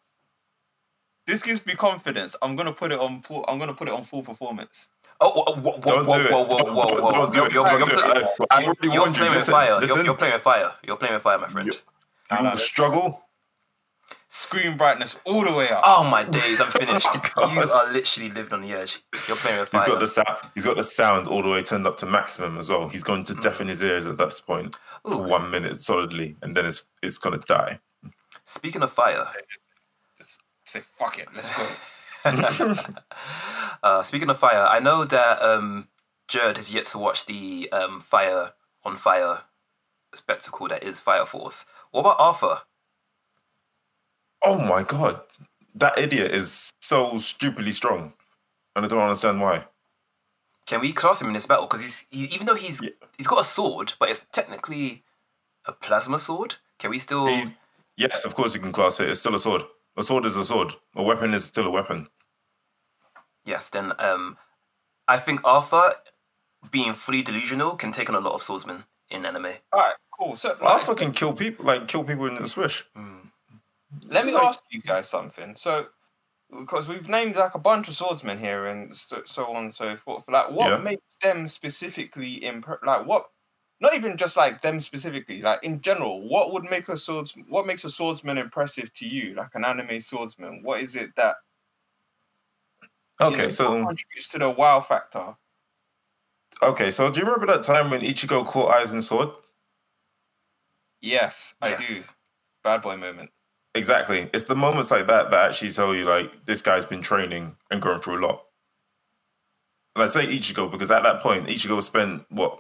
[1.28, 2.36] This gives me confidence.
[2.42, 3.22] I'm gonna put it on.
[3.22, 4.90] full- I'm gonna put it on full performance.
[5.22, 6.32] Oh, whoa, whoa, whoa, Don't whoa, do it.
[6.32, 7.12] whoa, whoa, Don't- whoa, don't- whoa!
[7.12, 7.54] don't do You're, it.
[7.54, 8.28] you're, Don't you're, do play- it.
[8.52, 9.20] I- I already you're warned you.
[9.20, 9.68] playing with Listen, fire.
[9.70, 10.06] You're, listen.
[10.06, 10.72] you're playing with fire.
[10.84, 11.68] You're playing with fire, my friend.
[11.68, 13.27] You- You will struggle.
[14.30, 15.82] Screen brightness all the way up.
[15.86, 17.08] Oh my days, I'm finished.
[17.38, 19.02] Oh, you are literally lived on the edge.
[19.28, 19.90] You're playing with He's fire.
[19.92, 20.38] got the sound.
[20.54, 22.90] He's got the sound all the way turned up to maximum as well.
[22.90, 23.28] He's going Mm.
[23.28, 24.76] to deafen his ears at that point
[25.08, 27.80] for one minute solidly, and then it's it's gonna die.
[28.46, 29.28] Speaking of fire,
[30.66, 31.30] Say fuck it.
[31.34, 31.68] Let's go.
[33.84, 35.88] uh, speaking of fire, I know that um,
[36.28, 38.52] Jared has yet to watch the um, Fire
[38.84, 39.44] on Fire
[40.14, 41.66] spectacle that is Fire Force.
[41.92, 42.62] What about Arthur?
[44.44, 45.22] Oh my god,
[45.76, 48.14] that idiot is so stupidly strong,
[48.76, 49.66] and I don't understand why.
[50.66, 51.66] Can we class him in this battle?
[51.66, 52.90] Because he's he, even though he's Yeah.
[53.18, 55.04] he's got a sword, but it's technically
[55.66, 56.58] a plasma sword.
[56.78, 57.28] Can we still?
[57.28, 57.52] He's,
[57.96, 59.10] yes, of course you can class it.
[59.10, 59.64] It's still a sword.
[59.96, 60.74] A sword is a sword.
[60.96, 62.08] A weapon is still a weapon.
[63.46, 63.70] Yes.
[63.70, 64.38] Then um,
[65.08, 65.96] I think Arthur,
[66.70, 69.54] being fully delusional, can take on a lot of swordsmen in anime.
[69.72, 70.36] All right, cool.
[70.36, 72.86] So like, Arthur can kill people, like kill people in the swish.
[74.06, 75.56] Let me like- ask you guys something.
[75.56, 75.88] So,
[76.62, 79.98] because we've named like a bunch of swordsmen here and so, so on and so
[79.98, 80.24] forth.
[80.30, 80.78] Like, what Yeah.
[80.78, 83.30] makes them specifically imp- Like, what
[83.80, 87.68] not even just like them specifically, like in general, what would make a swords what
[87.68, 90.64] makes a swordsman impressive to you, like an anime swordsman?
[90.64, 91.36] What is it that
[93.20, 95.36] you Okay, know, so contributes to the wow factor?
[96.62, 99.30] okay, so do you remember that time when Ichigo caught Aizen's sword?
[101.02, 102.04] Yes, I do.
[102.64, 103.30] Bad boy moment.
[103.78, 104.28] Exactly.
[104.34, 107.80] It's the moments like that that actually tell you like this guy's been training and
[107.80, 108.44] going through a lot.
[109.96, 112.60] And I say Ichigo because at that point, Ichigo spent what?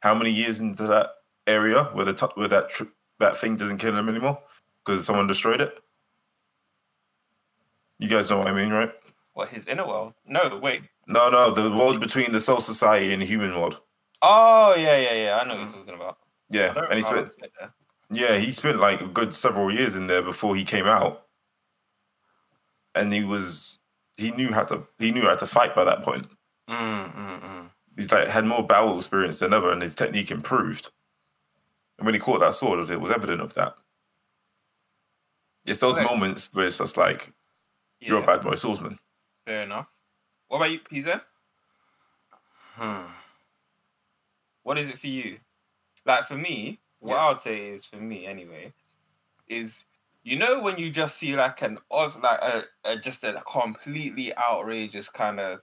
[0.00, 1.08] How many years into that
[1.46, 2.84] area where the t- where that tr-
[3.18, 4.38] that thing doesn't kill him anymore
[4.84, 5.72] because someone destroyed it?
[7.98, 8.92] You guys know what I mean, right?
[9.32, 10.12] What his inner world?
[10.26, 10.82] No, wait.
[11.06, 13.80] No, no, the world between the Soul Society and the human world.
[14.20, 15.40] Oh yeah, yeah, yeah.
[15.40, 15.78] I know what you're mm.
[15.80, 16.18] talking about.
[16.50, 17.68] Yeah, and he spent it- Yeah,
[18.12, 21.26] he spent like a good several years in there before he came out,
[22.94, 23.78] and he was
[24.16, 26.26] he knew how to he knew how to fight by that point.
[26.68, 27.70] Mm, mm, mm.
[27.96, 30.90] He's like had more battle experience than ever, and his technique improved.
[31.98, 33.74] And when he caught that sword, it was evident of that.
[35.66, 36.04] It's those Okay.
[36.04, 37.32] moments where it's just like
[38.00, 38.98] you're a bad boy swordsman.
[39.44, 39.88] fair enough.
[40.48, 41.20] What about you, P-Zen?
[42.76, 43.06] Hmm.
[44.62, 45.40] What is it for you?
[46.06, 47.24] Like for me, what Yeah.
[47.24, 48.72] I would say is for me anyway,
[49.48, 49.84] is
[50.24, 54.36] you know when you just see like an odd like a, a just a completely
[54.36, 55.60] outrageous kind of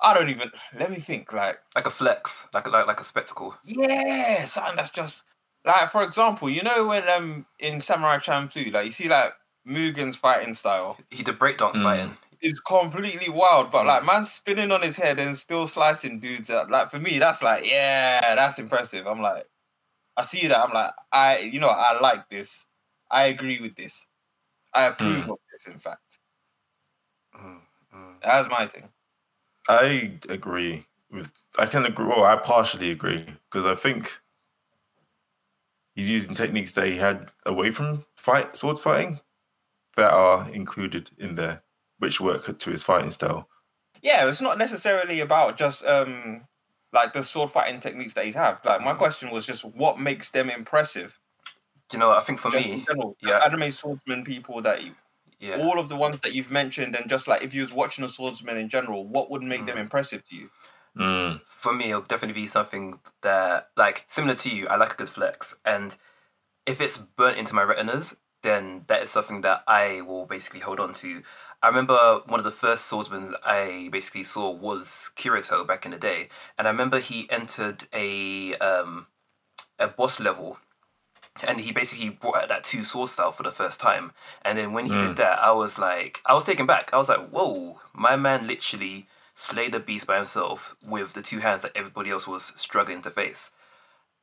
[0.00, 3.04] I don't even let me think like Like a flex, like a, like like a
[3.04, 3.56] spectacle.
[3.64, 5.24] yeah something that's just
[5.64, 9.32] like for example you know when um in Samurai Champloo like you see like
[9.64, 11.82] Mugen's fighting style He did breakdance Mm.
[11.84, 12.18] fighting.
[12.40, 13.86] is completely wild, but Mm.
[13.86, 16.68] like man spinning on his head and still slicing dudes up.
[16.70, 19.06] Like for me, that's like, yeah, that's impressive.
[19.06, 19.46] I'm like,
[20.16, 20.58] I see that.
[20.58, 22.66] I'm like, I, you know, I like this.
[23.10, 24.06] I agree with this.
[24.74, 25.66] I approve of this.
[25.66, 26.18] In fact,
[27.34, 27.60] Mm,
[27.94, 28.14] mm.
[28.22, 28.88] that's my thing.
[29.68, 31.30] I agree with.
[31.58, 32.06] I can agree.
[32.06, 34.20] Well, I partially agree because I think
[35.94, 39.20] he's using techniques that he had away from fight sword fighting
[39.96, 41.62] that are included in there,
[41.98, 43.48] which work to his fighting style.
[44.02, 46.46] Yeah, it's not necessarily about just um
[46.92, 48.60] like the sword fighting techniques that he's have.
[48.64, 48.84] Like Mm.
[48.84, 51.18] my question was just what makes them impressive.
[51.92, 53.40] You know, I think for Just me, general, yeah.
[53.44, 54.94] anime swordsman people that you,
[55.40, 58.04] yeah, all of the ones that you've mentioned, and just like if you was watching
[58.04, 59.80] a swordsman in general, what would make them Mm.
[59.80, 60.50] impressive to you?
[60.96, 61.40] Mm.
[61.48, 65.08] for me, it'll definitely be something that, like, similar to you, I like a good
[65.08, 65.58] flex.
[65.64, 65.96] And
[66.66, 70.80] if it's burnt into my retinas, then that is something that I will basically hold
[70.80, 71.22] on to.
[71.62, 75.98] I remember one of the first swordsmen I basically saw was Kirito back in the
[75.98, 76.28] day.
[76.58, 79.06] And I remember he entered a, um,
[79.78, 80.58] a boss level
[81.46, 84.12] and he basically brought out that two sword style for the first time.
[84.44, 86.92] And then when he did that, I was like, I was taken back.
[86.92, 91.38] I was like, whoa, my man literally slayed the beast by himself with the two
[91.38, 93.52] hands that everybody else was struggling to face.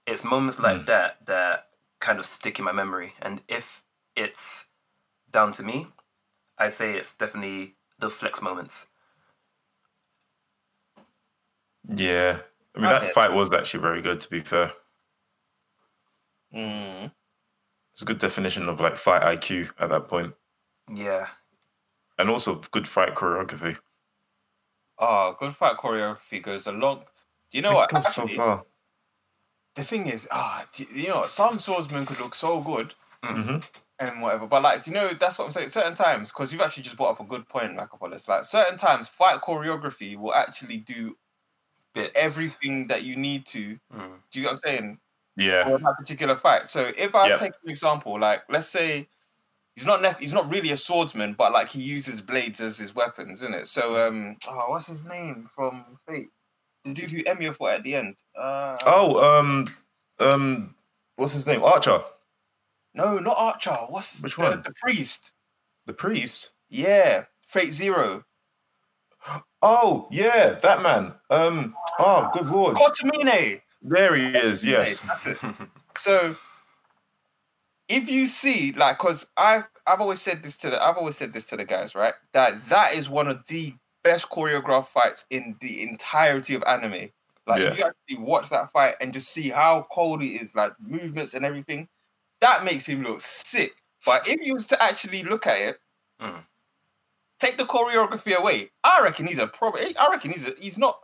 [0.06, 1.68] It's moments like that that
[2.00, 3.14] kind of stick in my memory.
[3.22, 3.84] And if
[4.16, 4.68] it's
[5.32, 5.88] down to me,
[6.60, 8.86] I'd say it's definitely the flex moments.
[11.96, 12.42] Yeah,
[12.76, 13.06] I mean Okay.
[13.08, 14.20] that fight was actually very good.
[14.22, 14.72] To be fair,
[16.54, 17.12] Mm.
[17.94, 20.36] it's a good definition of like fight IQ at that point,
[20.90, 21.30] Yeah.
[22.20, 23.80] and also good fight choreography.
[25.00, 27.00] Oh, good fight choreography goes a long.
[27.52, 27.90] Do you know It what?
[27.90, 28.66] goes so Actually, far.
[29.76, 32.94] the thing is, ah, d- you know, some swordsmen could look so good
[33.24, 33.60] hmm
[34.00, 35.70] and whatever, but like, you know, that's what I'm saying.
[35.70, 38.28] Certain times, because you've actually just brought up a good point, Macapolis.
[38.28, 41.18] Like, certain times, fight choreography will actually do
[41.94, 42.12] Bits.
[42.16, 43.78] everything that you need to.
[43.94, 44.16] Mm.
[44.32, 45.00] Do you know what I'm saying?
[45.36, 46.68] Yeah, for that particular fight.
[46.68, 47.40] So if I Yep.
[47.40, 49.08] take an example, like let's say
[49.76, 52.94] he's not nec- he's not really a swordsman, but like he uses blades as his
[52.94, 53.68] weapons, isn't it?
[53.68, 56.28] So um, oh, what's his name from Fate?
[56.84, 58.16] The dude who Emiya fought at the end.
[58.38, 59.66] Uh, Oh, um,
[60.20, 60.76] um,
[61.16, 61.64] what's his name?
[61.64, 62.02] Archer,
[62.94, 63.72] no, not Archer.
[63.90, 64.62] What's his, Which the, one?
[64.64, 65.32] The priest.
[65.86, 66.52] the priest.
[66.70, 68.24] Yeah, Fate Zero.
[69.62, 71.14] Oh, yeah, that man.
[71.30, 73.62] Um, oh, good lord, Kotomine.
[73.82, 74.64] there he is.
[74.64, 75.04] Yes.
[75.98, 76.38] So
[77.90, 81.34] if you see, like, because I've I've always said this to the I've always said
[81.34, 82.14] this to the guys, right?
[82.32, 87.10] That that is one of the best choreographed fights in the entirety of anime.
[87.48, 87.74] Like, Yeah.
[87.74, 91.44] you actually watch that fight and just see how cold it is, like movements and
[91.44, 91.90] everything,
[92.42, 93.74] that makes him look sick.
[94.06, 95.78] But if you was to actually look at it,
[96.22, 96.44] Mm.
[97.40, 99.72] take the choreography away, I reckon he's a pro.
[99.76, 101.00] I reckon he's a, he's not.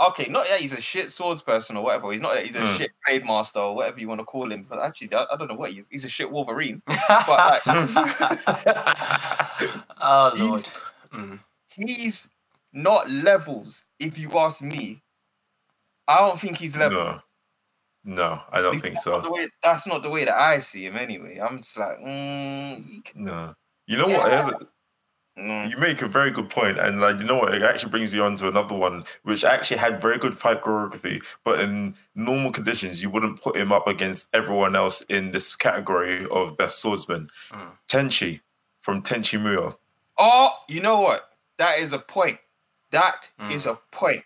[0.00, 2.12] Okay, not that he's a shit swords person or whatever.
[2.12, 2.76] He's not that he's a Mm.
[2.76, 4.64] shit blade master or whatever you want to call him.
[4.68, 5.88] But actually, I, I don't know what he is.
[5.90, 6.80] He's a shit Wolverine.
[7.08, 7.62] But
[10.00, 10.60] oh lord.
[10.60, 10.80] He's-
[11.12, 11.40] Mm.
[11.70, 12.28] He's
[12.74, 13.84] not levels.
[13.98, 15.02] If you ask me,
[16.06, 17.02] I don't think he's level.
[17.02, 17.20] No.
[18.08, 19.20] No, I don't think so.
[19.30, 21.36] way- that's not the way that I see him anyway.
[21.38, 23.54] I'm just like, mm, can- No.
[23.86, 24.32] You know what?
[24.32, 24.66] A-
[25.38, 25.70] mm.
[25.70, 28.18] You make a very good point, and like you know what, it actually brings me
[28.18, 33.02] on to another one, which actually had very good fight choreography, but in normal conditions,
[33.02, 37.28] you wouldn't put him up against everyone else in this category of best swordsman.
[37.50, 37.70] Mm.
[37.88, 38.40] Tenchi
[38.80, 39.76] from Tenchi Muyo.
[40.16, 41.30] Oh, you know what?
[41.58, 42.38] That is a point.
[42.90, 43.72] That is Mm.
[43.72, 44.24] a point.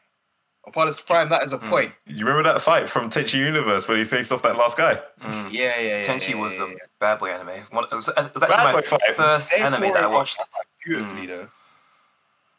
[0.66, 1.68] Apollos Prime, that is a Mm.
[1.68, 1.92] point.
[2.06, 5.00] You remember that fight from Tenchi Universe when he faced off that last guy?
[5.20, 5.48] Mm.
[5.50, 6.04] Yeah, yeah, yeah.
[6.06, 6.74] Tenchi yeah, was yeah, a yeah.
[7.00, 7.62] bad boy anime.
[7.70, 9.00] One, it, was, it was actually Bad my boy fight.
[9.16, 10.38] first They anime that I watched.
[10.38, 10.46] that
[10.84, 11.48] beautifully though,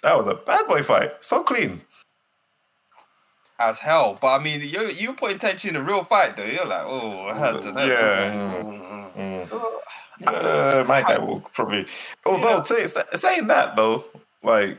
[0.01, 1.12] That was a bad boy fight.
[1.24, 1.82] So clean.
[3.60, 4.18] as hell.
[4.20, 6.43] But I mean, you you putting Tenchi in a real fight though.
[6.43, 7.86] You're like, oh, I had to know.
[7.86, 8.34] Yeah.
[8.34, 9.49] Mm, mm.
[9.49, 10.28] Mm.
[10.28, 11.86] Uh, my guy will probably.
[12.26, 12.86] Although say,
[13.16, 14.04] saying that though,
[14.43, 14.78] like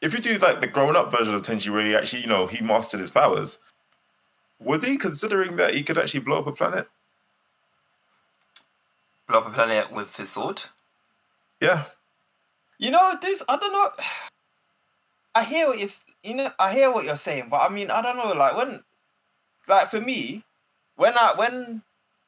[0.00, 2.62] if you do like the grown-up version of Tenchi, where he actually, you know, he
[2.64, 3.58] mastered his powers,
[4.60, 6.88] was he considering that he could actually blow up a planet?
[9.28, 10.62] Blow up a planet with his sword.
[11.60, 11.84] Yeah,
[12.78, 13.90] You know, this I don't know.
[15.34, 15.88] I hear what you're,
[16.22, 18.32] you know, I hear what you're saying, but I mean, I don't know.
[18.32, 18.82] Like when,
[19.68, 20.44] like for me,
[20.96, 21.82] when I when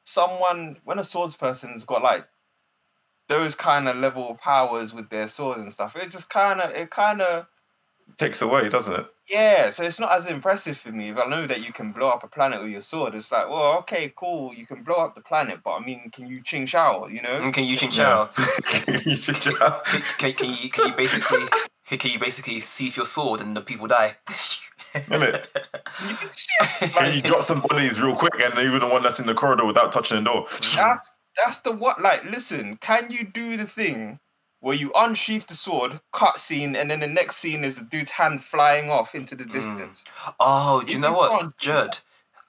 [0.05, 2.27] someone when a swords person's got like
[3.29, 6.91] those kind of level powers with their swords and stuff, it just kind of it
[6.91, 7.47] kind of
[8.19, 9.07] takes away, doesn't it?
[9.29, 9.71] yeah.
[9.71, 12.25] So it's not as impressive for me if I know that you can blow up
[12.25, 13.15] a planet with your sword.
[13.15, 16.27] It's like, well, okay, cool, you can blow up the planet, but I mean, can
[16.27, 17.07] you ching shao?
[17.07, 17.41] You know?
[17.41, 18.29] Mm, Can you Ching Yeah.
[18.29, 18.31] Chao?
[19.07, 19.73] You Can,
[20.19, 21.47] can, can you can you basically
[21.87, 24.17] can, can you basically see if your sword and the people die?
[24.95, 25.45] Innit?
[26.09, 29.27] You can Can you drop some bodies real quick, and even the one that's in
[29.27, 30.47] the corridor without touching the door?
[30.75, 32.01] That's that's the what.
[32.01, 34.19] Like, listen, can you do the thing
[34.61, 38.11] where you unsheath the sword, cut scene, and then the next scene is the dude's
[38.11, 39.53] hand flying off into the mm.
[39.53, 40.05] distance?
[40.39, 41.99] Oh, do you You know what, can't Judd?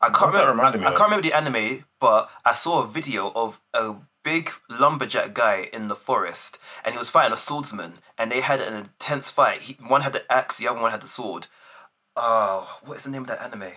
[0.02, 0.58] I can't What's that remember.
[0.58, 4.52] reminding me I can't remember the anime, but I saw a video of a big
[4.70, 8.74] lumberjack guy in the forest, and he was fighting a swordsman, and they had an
[8.74, 9.62] intense fight.
[9.62, 11.48] He, one had the axe, the other one had the sword.
[12.16, 13.72] Oh, what is the name of that anime?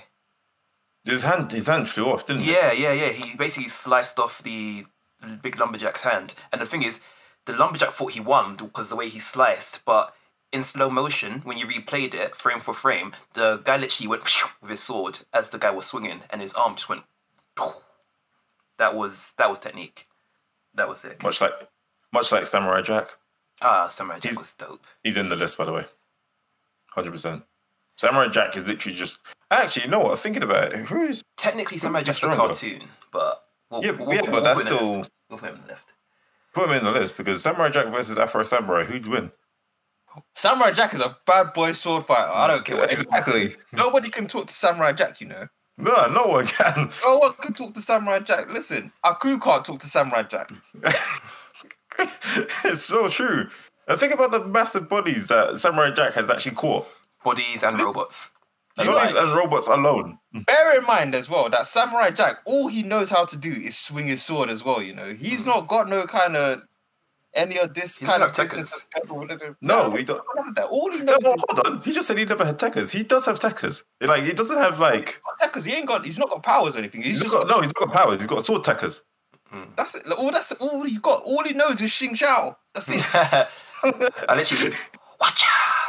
[1.05, 2.47] His hand, his hand flew off, didn't it?
[2.47, 3.11] Yeah, yeah, yeah.
[3.11, 4.87] He basically sliced off the
[5.43, 6.35] big lumberjack's hand.
[6.51, 7.01] And the thing is,
[7.47, 10.15] the lumberjack thought he won because the way he sliced, but
[10.53, 14.23] in slow motion, when you replayed it frame for frame, the guy literally went
[14.63, 17.03] with his sword as the guy was swinging, and his arm just went.
[18.79, 20.09] That was that was technique.
[20.75, 21.23] That was it.
[21.23, 21.53] Much like,
[22.13, 23.11] much like Samurai Jack.
[23.63, 24.85] Ah, Samurai Jack He's- was dope.
[25.05, 25.85] He's in the list, by the way.
[26.91, 27.45] Hundred percent.
[27.97, 29.19] Samurai Jack is literally just.
[29.51, 30.09] Actually, you know what?
[30.09, 30.87] I was thinking about it.
[30.87, 31.23] Who is?
[31.37, 34.75] Technically, Samurai Jack's a cartoon, but we'll, Yeah, we'll, yeah, we'll, but that's put it
[34.75, 35.07] in the still-.
[35.31, 35.89] We'll put it in the list.
[36.55, 38.85] Put him in the list because Samurai Jack versus Afro Samurai.
[38.85, 39.33] Who'd win?
[40.35, 42.31] Samurai Jack is a bad boy sword fighter.
[42.31, 43.57] I don't care what Exactly.
[43.73, 45.49] Nobody can talk to Samurai Jack, you know.
[45.77, 46.91] No, no one can.
[47.05, 48.49] No one can talk to Samurai Jack.
[48.53, 50.51] Listen, Aku can't talk to Samurai Jack.
[52.65, 53.49] it's so true.
[53.89, 56.87] And think about the massive bodies that Samurai Jack has actually caught.
[57.25, 58.35] Bodies and robots.
[58.77, 60.19] Do you like- and robots alone.
[60.33, 63.79] Bear in mind as well that Samurai Jack, all he knows how to do is
[63.79, 64.83] swing his sword as well.
[64.83, 65.51] You know, he's mm-hmm.
[65.51, 66.63] not got no kind of
[67.35, 68.69] any of this He kind of doesn't have
[69.09, 69.57] business.
[69.61, 70.67] No, he don't- None of that.
[70.67, 71.83] All he knows is hold on.
[71.83, 72.91] He just said he never had techers.
[72.91, 73.83] He does have techers.
[74.01, 75.21] Like he doesn't have like.
[75.41, 76.05] because he ain't got.
[76.05, 77.03] He's not got powers or anything.
[77.03, 78.21] He's He's just got, no, he's got powers.
[78.21, 79.03] He's got sword techers.
[79.53, 79.71] Mm-hmm.
[79.77, 80.11] that's it.
[80.11, 81.23] All that's all he got.
[81.23, 82.57] All he knows is Xing Shao.
[82.73, 83.05] That's it.
[83.15, 84.73] I literally
[85.21, 85.47] watcha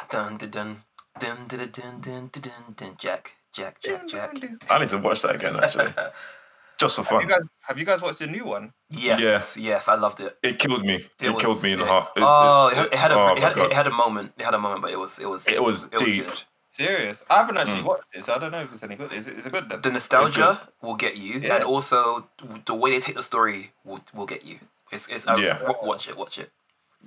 [0.09, 0.83] dun dun dun dun
[1.19, 4.35] dun dun dun dun dun dun Jack Jack Jack Jack.
[4.69, 5.91] I need to watch that again actually,
[6.77, 7.39] just for Have you fun.
[7.39, 8.73] guys have you guys watched the new one?
[8.89, 10.37] Yes, yes, I loved it.
[10.43, 11.05] It killed me.
[11.21, 11.89] It, was killed me in the sick.
[11.91, 12.09] heart.
[12.17, 13.71] It- oh, it- it, had- it had a oh it my had, God.
[13.71, 14.33] it had a moment.
[14.37, 16.27] It had a moment, but it was it was It was deep.
[16.27, 16.43] good.
[16.71, 17.23] Serious?
[17.29, 17.85] I haven't actually Mm.
[17.85, 18.27] watched this.
[18.27, 19.13] I don't know if it's any good.
[19.13, 19.81] Is it, is it good then?
[19.81, 21.55] The nostalgia will get you, Yeah.
[21.55, 22.27] and also
[22.65, 24.59] the way they take the story will will get you.
[24.91, 25.63] It's it's uh, Yeah.
[25.63, 26.51] wa- watch it, watch it.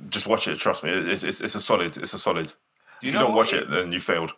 [0.09, 0.57] Just watch it.
[0.59, 0.91] Trust me.
[0.91, 1.97] It's, it's, it's a solid.
[1.99, 2.51] It's a solid.
[3.01, 4.33] Do if you don't watch it, then you failed.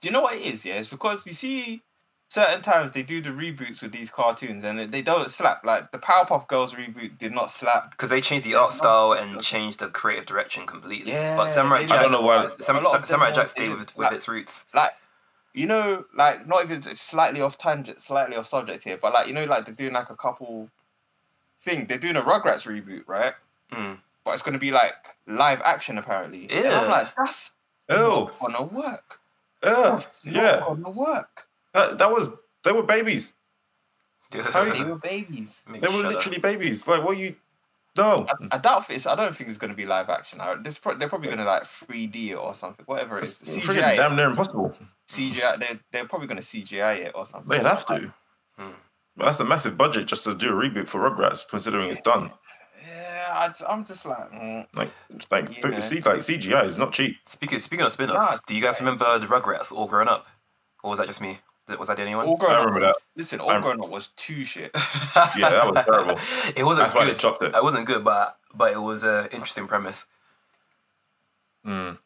[0.00, 0.64] Do you know what it is?
[0.64, 1.82] Yeah, it's because you see
[2.28, 5.64] certain times they do the reboots with these cartoons and they- they don't slap.
[5.64, 7.90] Like the Powerpuff Girls reboot did not slap.
[7.92, 11.12] Because they changed the art no- style and changed the creative direction completely.
[11.12, 13.36] Yeah, but Samurai Jack, I don't know why- Sam, A lot of them Samurai Jack
[13.38, 14.66] ones, stayed with, with like- its roots.
[14.74, 14.92] Like
[15.56, 19.32] you know, like not even slightly off tangent, slightly off subject here, but like you
[19.32, 20.68] know, like they're doing like a couple
[21.62, 21.86] thing.
[21.86, 23.34] They're doing a Rugrats reboot, right?
[23.72, 23.98] Mm.
[24.24, 24.94] But it's gonna be like
[25.26, 26.48] live action apparently.
[26.50, 26.80] And Yeah.
[26.80, 27.52] I'm like, that's
[27.88, 29.20] Oh, not gonna work.
[29.62, 30.60] yeah, not yeah.
[30.60, 31.46] gonna work.
[31.72, 32.28] That, that was.
[32.62, 33.34] They were babies.
[34.32, 35.62] How They were babies.
[35.68, 36.12] Make They were shut up.
[36.12, 36.88] literally babies.
[36.88, 37.36] Like, what you?
[37.96, 38.26] No.
[38.28, 39.06] I, I doubt it's.
[39.06, 40.40] I don't think it's going to be live action.
[40.40, 43.40] I, this pro- they're probably going to like 3D or something, whatever it is.
[43.42, 44.74] It's freaking CGI, damn near impossible.
[45.06, 45.58] CGI.
[45.58, 47.48] They're, they're probably going to CGI it or something.
[47.48, 48.12] They'd have to.
[48.58, 48.70] Hmm.
[49.16, 52.32] But that's a massive budget just to do a reboot for Rugrats, considering it's done.
[53.34, 54.66] Yeah, I just, I'm just like, mm.
[54.74, 54.90] Like,
[55.30, 55.78] like, Yeah.
[55.80, 57.16] see, like CGI is not cheap.
[57.26, 60.26] Speaking speaking of spin-offs, Nah, do you guys remember the Rugrats all grown up,
[60.82, 61.38] or was that just me?
[61.78, 62.26] Was that the only one?
[62.26, 62.66] all grown I up.
[62.66, 62.96] remember that.
[63.16, 64.70] Listen, all I'm- grown up was too shit.
[65.36, 66.18] Yeah, that was terrible.
[66.56, 67.10] it wasn't That's why good.
[67.10, 67.54] they stopped it.
[67.54, 70.06] It wasn't good, but but it was an interesting premise.
[71.66, 71.98] Mm.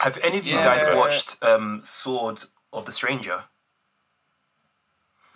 [0.00, 0.64] Have any of you Yeah.
[0.64, 3.44] guys watched um, Sword of the Stranger?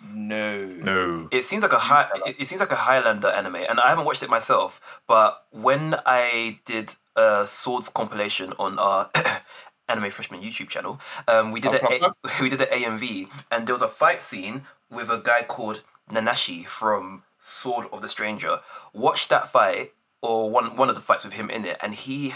[0.03, 0.59] No.
[0.59, 1.27] No.
[1.31, 2.07] It seems like a high.
[2.25, 5.01] It, it seems like a Highlander anime, and I haven't watched it myself.
[5.07, 9.09] But when I did a Swords compilation on our
[9.89, 13.81] Anime Freshmen YouTube channel, um, we did a, we did an AMV, and there was
[13.81, 18.59] a fight scene with a guy called Nanashi from Sword of the Stranger.
[18.93, 22.33] Watch that fight, or one one of the fights with him in it, and he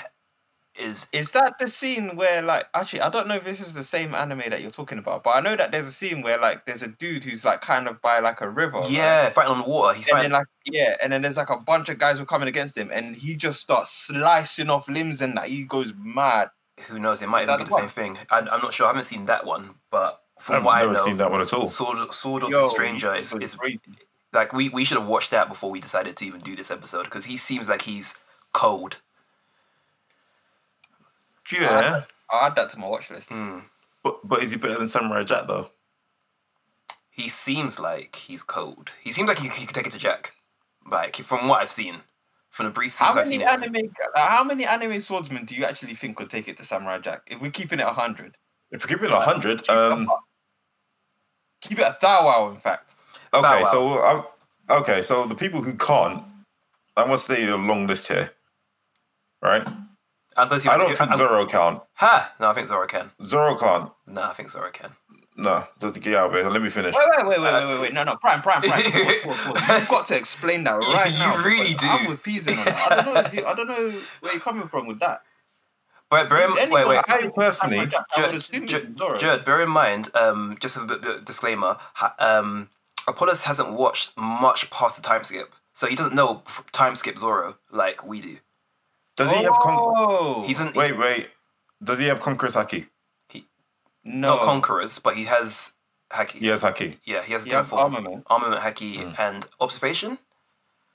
[0.77, 3.83] is Is that the scene where, like, actually, I don't know if this is the
[3.83, 6.65] same anime that you're talking about, but I know that there's a scene where, like,
[6.65, 8.79] there's a dude who's like kind of by like a river.
[8.79, 8.89] right?
[8.89, 9.97] yeah fighting on the water.
[9.97, 10.31] He's And fighting.
[10.31, 12.77] then like yeah, and then there's like a bunch of guys who are coming against
[12.77, 16.49] him, and he just starts slicing off limbs, and that he goes mad.
[16.87, 17.21] who knows?
[17.21, 18.17] It might Is even be the the same thing.
[18.29, 18.85] I, I'm not sure.
[18.85, 21.41] I haven't seen that one, but from I've what I never know, seen that one
[21.41, 21.67] at all.
[21.67, 23.57] Sword, Sword of Yo, the Stranger he is, is
[24.33, 27.03] like we, we should have watched that before we decided to even do this episode
[27.03, 28.17] because he seems like he's
[28.51, 28.97] cold.
[31.51, 32.01] Yeah.
[32.29, 33.29] I'll add that to my watch list.
[33.29, 33.63] Mm.
[34.03, 35.69] But, but is he better than Samurai Jack, though?
[37.09, 38.89] He seems like he's cold.
[39.01, 40.33] He seems like he, he could take it to Jack.
[40.89, 42.01] Like from what I've seen,
[42.49, 43.47] from the brief scenes How I've many seen.
[43.47, 43.91] anime?
[44.15, 47.21] Uh, how many anime swordsmen do you actually think could take it to Samurai Jack?
[47.27, 48.37] If we're keeping it hundred,
[48.71, 50.09] If we're keeping it 100, um,
[51.61, 52.49] keep it a thou.
[52.51, 52.95] In fact,
[53.33, 53.71] okay, Bow Wow.
[53.71, 54.25] so um,
[54.81, 56.23] okay, so the people who can't,
[56.97, 58.31] I'm gonna say a long list here,
[59.41, 59.67] right?
[60.37, 61.81] I'm I don't think Zoro can't.
[61.93, 62.33] Ha!
[62.39, 63.11] No, I think Zoro can.
[63.23, 63.91] Zoro can't.
[64.05, 64.91] No, I think Zoro can.
[65.37, 66.49] No, just get out of here.
[66.49, 66.95] Let me finish.
[66.95, 67.93] wait, wait, wait, wait, wait, wait, wait.
[67.93, 68.83] No, no, prime, prime, prime.
[68.83, 69.79] Pause, pause, pause.
[69.79, 71.37] You've got to explain that right You now.
[71.37, 71.87] You really do.
[71.87, 72.91] I'm with P-Zen on that.
[72.91, 73.19] I don't know.
[73.21, 75.23] If you, I don't know where you're coming from with that.
[76.09, 77.03] But bear in, wait, Anyone wait.
[77.07, 79.17] I personally, Samurai Jack, I would Judd, assume Judd, it's Zoro.
[79.17, 81.77] Judd, bear in mind, um, just a bit, bit disclaimer,
[82.19, 82.69] um,
[83.07, 85.53] Apollus hasn't watched much past the time skip.
[85.73, 88.37] So he doesn't know time skip Zoro like we do.
[89.15, 91.29] Does he have con- Oh, He's an, wait, wait?
[91.83, 92.87] Does he have Conqueror's Haki?
[94.05, 95.73] no not conquerors, but he has
[96.11, 96.39] Haki.
[96.39, 96.97] He has Haki.
[97.05, 98.23] Yeah, he has He a has armament.
[98.27, 99.13] Armament Haki hmm.
[99.17, 100.19] and observation.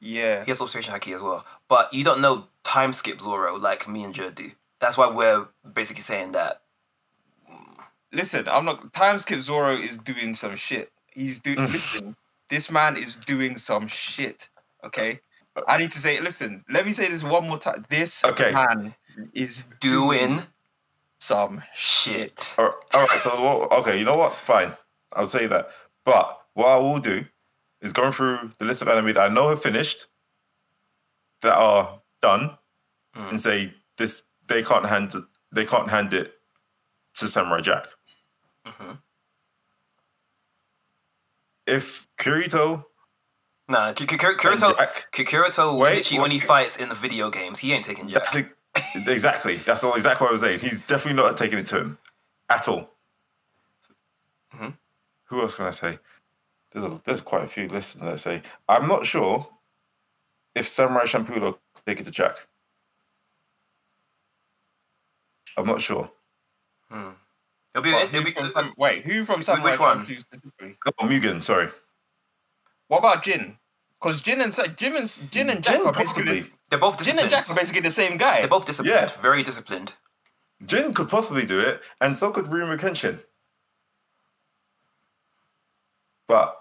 [0.01, 0.45] Yeah.
[0.45, 1.45] He has observation Haki as well.
[1.69, 4.53] But you don't know time skip Zoro like me and Judd do.
[4.81, 6.63] That's why we're basically saying that.
[7.51, 7.85] Mm.
[8.13, 8.93] Listen, I'm not.
[8.93, 10.91] Time skip Zoro is doing some shit.
[11.13, 11.59] He's doing.
[11.73, 12.17] listen,
[12.49, 14.49] this man is doing some shit.
[14.85, 15.21] Okay.
[15.67, 16.21] I need to say.
[16.21, 17.85] Listen, let me say this one more time.
[17.89, 18.53] This Okay.
[18.53, 18.95] man
[19.35, 20.43] is doing, Doing
[21.21, 22.39] some shit.
[22.39, 22.55] shit.
[22.59, 24.35] All all right, so what, okay, you know what?
[24.37, 24.77] Fine,
[25.13, 25.71] I'll say that.
[26.05, 27.25] But what I will do
[27.81, 30.07] is going through the list of anime that I know have finished,
[31.43, 32.57] that are done,
[33.15, 35.15] and say this they can't hand
[35.53, 36.35] they can't hand it
[37.15, 37.87] to Samurai Jack.
[38.67, 38.99] Mhm.
[41.67, 42.85] If Kirito
[43.71, 44.75] Nah, K- K- K- Kirito,
[45.13, 46.47] Kirito Wait, literally when he wait.
[46.47, 48.27] fights in the video games, he ain't taking Jack.
[48.27, 48.33] that's
[49.05, 50.59] the, exactly that's all exactly what I was saying.
[50.59, 51.99] He's definitely not taking it to him
[52.49, 52.91] at all.
[54.57, 54.77] Mhm.
[55.27, 56.01] Who else can I say?
[56.73, 57.97] There's a, there's quite a few lists.
[58.01, 59.49] Let's say I'm not sure
[60.57, 61.55] if Samurai Champloo could
[61.87, 62.39] take it to Jack.
[65.57, 66.11] I'm not sure.
[66.93, 70.05] It'll be, But it'll who be, from Sam- wait, who from Samurai which one?
[70.05, 70.75] Champloo specifically?
[70.87, 71.69] Oh, Mugen, sorry.
[72.91, 73.57] What about Jin?
[74.01, 76.51] Because Jin and Jin and Jin and Jack Jin are basically possibly.
[76.71, 77.31] they're both Jin and disciplined.
[77.31, 78.41] Jack are basically the same guy.
[78.41, 79.11] They're both disciplined.
[79.15, 79.23] Yeah.
[79.23, 79.93] Very disciplined.
[80.67, 83.21] Jin could possibly do it, and so could Rurouni Kenshin.
[86.27, 86.57] But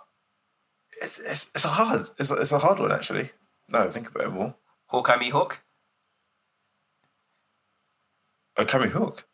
[1.01, 3.31] it's, it's, it's a hard it's a, it's a hard one actually.
[3.67, 4.53] No, think about it more.
[4.85, 5.53] Hawkeye Mihawk.
[8.55, 9.25] A Kami Hook.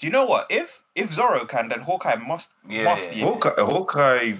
[0.00, 0.46] Do you know what?
[0.50, 3.12] If if Zoro can, then Hawkeye must Yeah, must yeah.
[3.14, 3.20] be.
[3.20, 4.32] Hawkeye, Hawkeye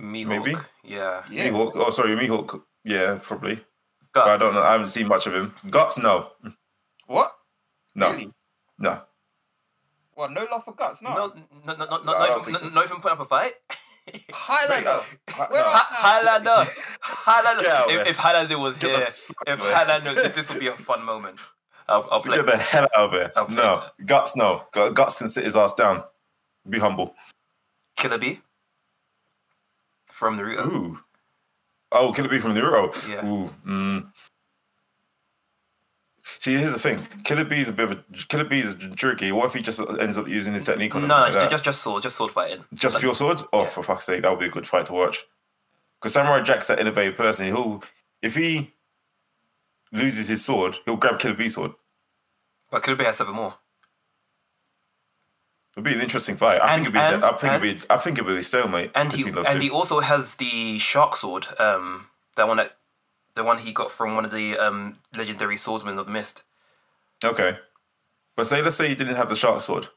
[0.00, 0.26] Mihawk.
[0.28, 0.56] Maybe.
[0.84, 1.22] Yeah.
[1.30, 1.48] Yeah.
[1.48, 1.72] Mihawk.
[1.74, 2.62] Oh, sorry, Mihawk.
[2.84, 3.60] Yeah, probably.
[4.12, 4.62] But I don't know.
[4.62, 5.54] I haven't seen much of him.
[5.70, 6.30] Guts, no,
[7.06, 7.32] What?
[7.94, 8.30] no, Really?
[8.78, 9.02] no.
[10.14, 10.32] What?
[10.32, 11.02] No love for guts?
[11.02, 11.14] No.
[11.14, 12.64] No, no, no, no, no, No, I not, don't even, think so.
[12.68, 13.52] no, not even put up a fight.
[14.32, 15.02] Highlander.
[15.28, 15.68] Ha- uh, Where no.
[15.68, 16.70] Ha- Highlander,
[17.00, 17.62] Highlander.
[17.62, 19.58] Get out If, if Highlander was Get here, if out.
[19.58, 21.38] Highlander, this would be a fun moment.
[21.88, 22.36] I'll, I'll play.
[22.36, 23.32] Get the hell out of here.
[23.50, 23.82] No.
[24.06, 24.64] Guts, no.
[24.72, 26.04] Guts can sit his ass down.
[26.68, 27.14] Be humble.
[27.96, 28.40] Killer Bee
[30.16, 30.66] from Naruto.
[30.66, 30.98] Ooh.
[31.92, 33.08] Oh, Killer Bee from Naruto.
[33.08, 33.24] Yeah.
[33.26, 33.50] Ooh.
[33.66, 34.10] Mm.
[36.24, 37.06] See, here's the thing.
[37.24, 39.30] Killer Bee is a bit of a Killer Bee is tricky.
[39.30, 41.08] What if he just ends up using his technique No, on him?
[41.08, 42.64] no, like just, just just sword, just sword fighting.
[42.74, 43.44] Just Like, pure swords?
[43.52, 43.66] Oh, yeah.
[43.66, 45.24] for fuck's sake, that would be a good fight to watch.
[46.00, 47.46] Because Samurai Jack's that innovative person.
[47.46, 47.82] He'll
[48.22, 48.74] if he
[49.92, 51.72] loses his sword, he'll grab Killer Bee's sword.
[52.70, 53.54] But Killer Bee has seven more.
[55.76, 56.60] It'll be an interesting fight.
[56.62, 57.14] I And- think it'll be.
[57.14, 57.86] and- I think and- be.
[57.90, 59.58] I think it'll be a stalemate And he and two.
[59.60, 61.48] he also has the shark sword.
[61.60, 62.76] Um, that one that
[63.34, 66.44] the one he got from one of the um legendary swordsmen of the mist.
[67.22, 67.58] okay,
[68.36, 69.88] but say let's say he didn't have the shark sword.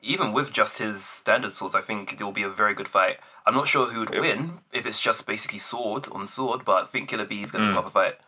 [0.00, 3.18] Even with just his standard swords, I think it will be a very good fight.
[3.46, 4.20] I'm not sure who would Yep.
[4.20, 7.64] win if it's just basically sword on sword, but I think Killer Bee is going
[7.66, 7.76] to Mm.
[7.76, 8.20] pop a fight.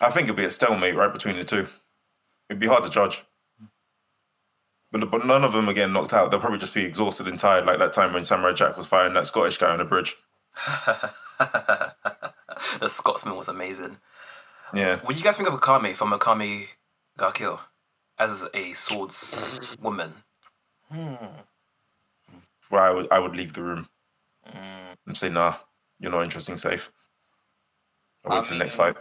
[0.00, 1.68] I think it'll be a stalemate right between the two.
[2.50, 3.24] It'd be hard to judge.
[4.94, 6.30] But, but none of them are getting knocked out.
[6.30, 9.14] They'll probably just be exhausted and tired, like that time when Samurai Jack was fighting
[9.14, 10.14] that Scottish guy on the bridge.
[12.78, 13.96] the Scotsman was amazing.
[14.72, 14.98] Yeah.
[15.00, 16.68] What do you guys think of Akame from Akame
[17.18, 17.60] ga Kill
[18.20, 20.12] as a swords woman?
[22.70, 23.88] Well, I would I would leave the room
[24.46, 25.54] Mm, and say, nah,
[25.98, 26.92] you're not interesting, safe.
[28.24, 28.94] I'll I wait till the next fight.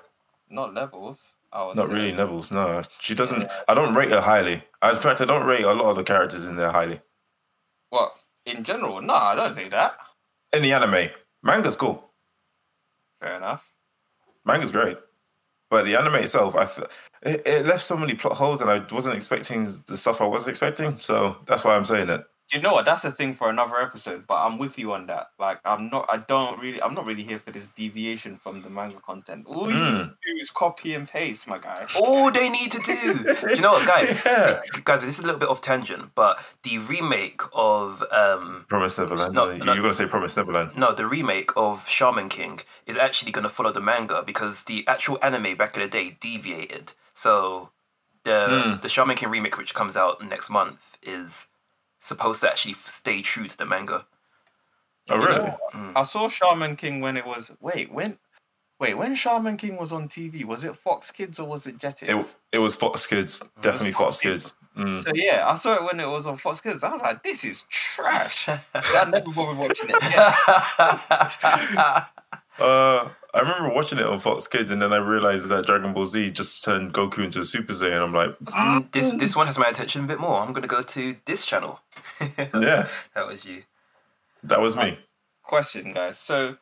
[0.49, 1.33] not levels.
[1.55, 2.81] Would Not really Neville's, no.
[2.99, 3.47] She doesn't.
[3.67, 4.63] I don't rate her highly.
[4.83, 6.99] In fact I don't rate a lot of the characters in there highly.
[7.89, 8.13] What
[8.45, 9.01] in general?
[9.01, 9.95] No, I don't say that.
[10.51, 11.09] In the anime,
[11.43, 12.11] manga's cool.
[13.21, 13.63] Fair enough.
[14.45, 14.97] Manga's great.
[15.69, 16.87] But the anime itself, I th-
[17.23, 20.47] it, it left so many plot holes, and I wasn't expecting the stuff I was
[20.47, 20.99] expecting.
[20.99, 22.23] So that's why I'm saying it.
[22.53, 22.85] Do you know what?
[22.85, 24.27] That's a thing for another episode.
[24.27, 25.29] But I'm with you on that.
[25.39, 26.05] Like, I'm not.
[26.07, 26.79] I don't really.
[26.81, 29.47] I'm not really here for this deviation from the manga content.
[29.47, 29.91] All you Mm.
[29.97, 31.87] need to do is copy and paste, my guy.
[31.99, 33.23] All they need to do.
[33.23, 34.21] do you know what, guys?
[34.25, 34.61] Yeah.
[34.83, 39.33] Guys, this is a little bit off tangent, but the remake of um Promise Neverland.
[39.33, 39.73] No, No, no.
[39.73, 40.77] You're gonna say Promise Neverland.
[40.77, 44.87] no, the remake of Shaman King is actually going to follow the manga because the
[44.87, 46.93] actual anime back in the day deviated.
[47.15, 47.71] So
[48.23, 48.81] the Hmm.
[48.81, 51.47] the Shaman King remake, which comes out next month, is
[52.03, 54.05] supposed to actually stay true to the manga.
[55.09, 55.51] Oh, really?
[55.95, 57.51] I saw Shaman King when it was.
[57.59, 58.17] Wait, when?
[58.79, 62.09] Wait, when Shaman King was on TV, was it Fox Kids or was it Jetix?
[62.09, 63.41] It, it was Fox Kids.
[63.61, 64.53] Definitely Fox Fox Kids.
[64.77, 65.01] Mm.
[65.01, 66.83] So yeah, I saw it when it was on Fox Kids.
[66.83, 69.95] I was like, "This is trash." I never bothered watching it.
[69.95, 72.03] again.
[72.59, 76.05] Uh, I remember watching it on Fox Kids, and then I realized that Dragon Ball
[76.05, 77.93] Z just turned Goku into a Super Saiyan.
[77.93, 79.19] And I'm like, Mm, mm this mm.
[79.19, 80.39] this one has my attention a bit more.
[80.39, 81.79] I'm going to go to this channel.
[82.37, 83.63] yeah, that was you.
[84.43, 84.91] that was me.
[84.91, 84.95] Uh,
[85.41, 86.19] question, guys.
[86.19, 86.57] So,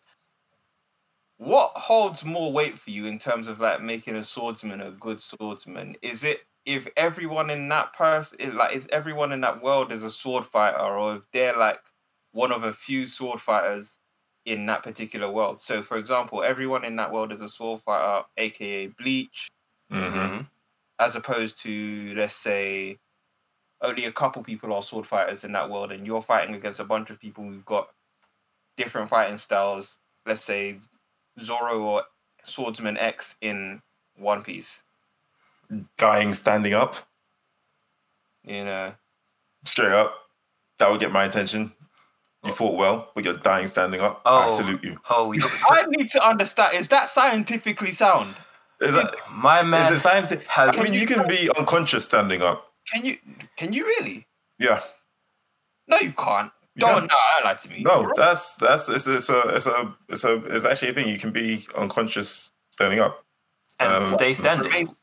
[1.38, 5.20] what holds more weight for you in terms of like making a swordsman a good
[5.20, 5.98] swordsman?
[6.02, 10.12] Is it if everyone in that person, like, is everyone in that world is a
[10.12, 11.82] sword fighter, or if they're like
[12.32, 13.98] one of a few sword fighters
[14.46, 15.62] in that particular world?
[15.62, 19.50] So, for example, everyone in that world is a sword fighter, aka Bleach,
[19.90, 20.48] hmm Mhm.
[21.00, 23.00] as opposed to let's say
[23.82, 26.86] only a couple people are sword fighters in that world and you're fighting against a
[26.86, 27.94] bunch of people who've got
[28.78, 30.80] different fighting styles let's say
[31.40, 32.04] zoro or
[32.44, 33.82] swordsman x in
[34.16, 34.84] one piece
[35.98, 36.96] Dying standing up,
[38.44, 38.94] you know
[39.66, 40.14] straight up.
[40.80, 41.74] That would get my attention.
[42.44, 44.22] You fought well, but you're dying standing up.
[44.26, 44.56] I Oh.
[44.58, 44.98] salute you.
[45.10, 45.32] Oh,
[45.72, 48.36] i need to understand is that scientifically sound
[48.80, 49.94] Is that my man.
[49.94, 50.30] is it science?
[50.48, 52.66] has- I mean, you can be unconscious standing up.
[52.92, 53.18] can you
[53.58, 54.26] can you really
[54.58, 54.82] Yeah.
[55.88, 57.08] no you can't You don't can.
[57.10, 60.34] no don't lie to me No, that's that's it's, it's a it's a it's a
[60.56, 61.10] it's actually a thing.
[61.10, 63.24] You can be unconscious standing up.
[63.80, 64.96] and um, stay standing, standing.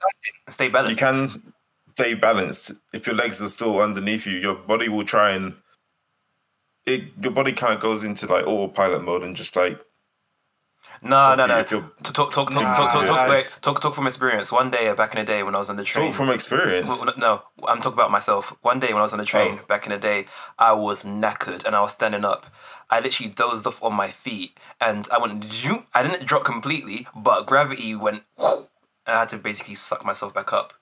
[0.50, 0.90] stay balanced.
[1.00, 1.52] You can
[1.90, 4.38] stay balanced if your legs are still underneath you.
[4.38, 5.54] Your body will try and
[6.88, 7.04] it.
[7.22, 9.80] Your body kind of goes into like autopilot mode and just like
[11.02, 11.62] No, no, no.
[11.62, 14.50] Talk, talk, talk, talk, talk, talk, talk, talk from experience.
[14.50, 16.06] One day, uh, back in the day, when I was on the train.
[16.06, 16.90] talk from experience.
[17.16, 18.56] No, I'm talking about myself.
[18.62, 19.66] One day when I was on the train Oh.
[19.66, 20.26] back in the day,
[20.58, 22.46] I was knackered and I was standing up.
[22.90, 25.44] I literally dozed off on my feet and I went.
[25.94, 28.22] I didn't drop completely, but gravity went.
[28.38, 28.66] and
[29.06, 30.72] I had to basically suck myself back up.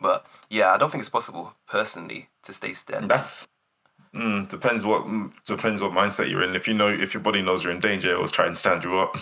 [0.00, 3.08] But yeah, I don't think it's possible personally to stay standing.
[3.08, 3.46] That's
[4.14, 6.54] mm, depends what mm, depends what mindset you're in.
[6.56, 8.84] If you know if your body knows you're in danger, it will try and stand
[8.84, 9.16] you up.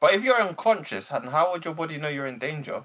[0.00, 2.84] but if you're unconscious how would your body know you're in danger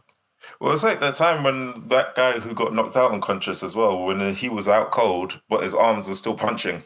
[0.60, 4.04] Well, it's like that time when that guy who got knocked out unconscious as well,
[4.04, 6.84] when he was out cold, but his arms were still punching.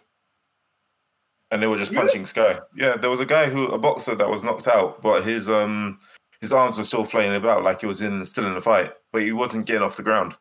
[1.51, 2.59] And they were just punching sky.
[2.75, 5.99] Yeah, there was a guy who, a boxer that was knocked out, but his um
[6.39, 9.21] his arms were still flailing about like he was in still in the fight, but
[9.21, 10.35] he wasn't getting off the ground.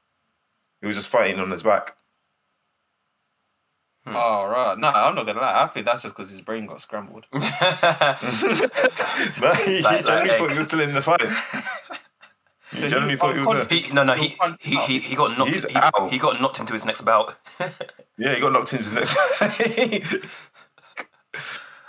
[0.81, 1.97] He was just fighting on his back.
[4.07, 4.15] Hmm.
[4.17, 5.63] Oh right, no, I'm not gonna lie.
[5.63, 7.27] I think that's just because his brain got scrambled.
[7.33, 7.51] no, he,
[9.83, 11.21] Like- he generally like- thought he was still in the fight.
[12.73, 13.79] He So generally was thought he was there.
[13.81, 15.51] he, no, no, he, he, he, he got knocked.
[15.53, 16.09] He's He, out.
[16.09, 17.35] he got knocked into his next bout.
[18.17, 19.17] Yeah, he got knocked into his next.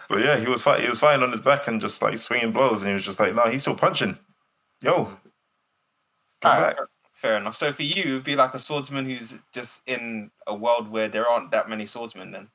[0.10, 0.82] But yeah, he was fight.
[0.82, 3.20] He was fighting on his back and just like swinging blows, and he was just
[3.20, 4.18] like, "No, he's still punching.
[4.82, 5.06] Yo,
[6.42, 6.86] come Alright, back."
[7.22, 7.56] Fair enough.
[7.56, 11.28] So for you, it'd be like a swordsman who's just in a world where there
[11.28, 12.32] aren't that many swordsmen.
[12.32, 12.48] Then,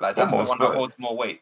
[0.00, 1.40] like that's Almost, the one that holds more weight.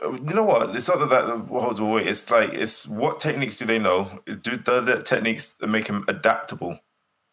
[0.00, 0.76] Uh, You know what?
[0.76, 2.06] It's not that that holds more weight.
[2.06, 4.22] It's like it's what techniques do they know?
[4.24, 6.78] Do, the techniques make him adaptable?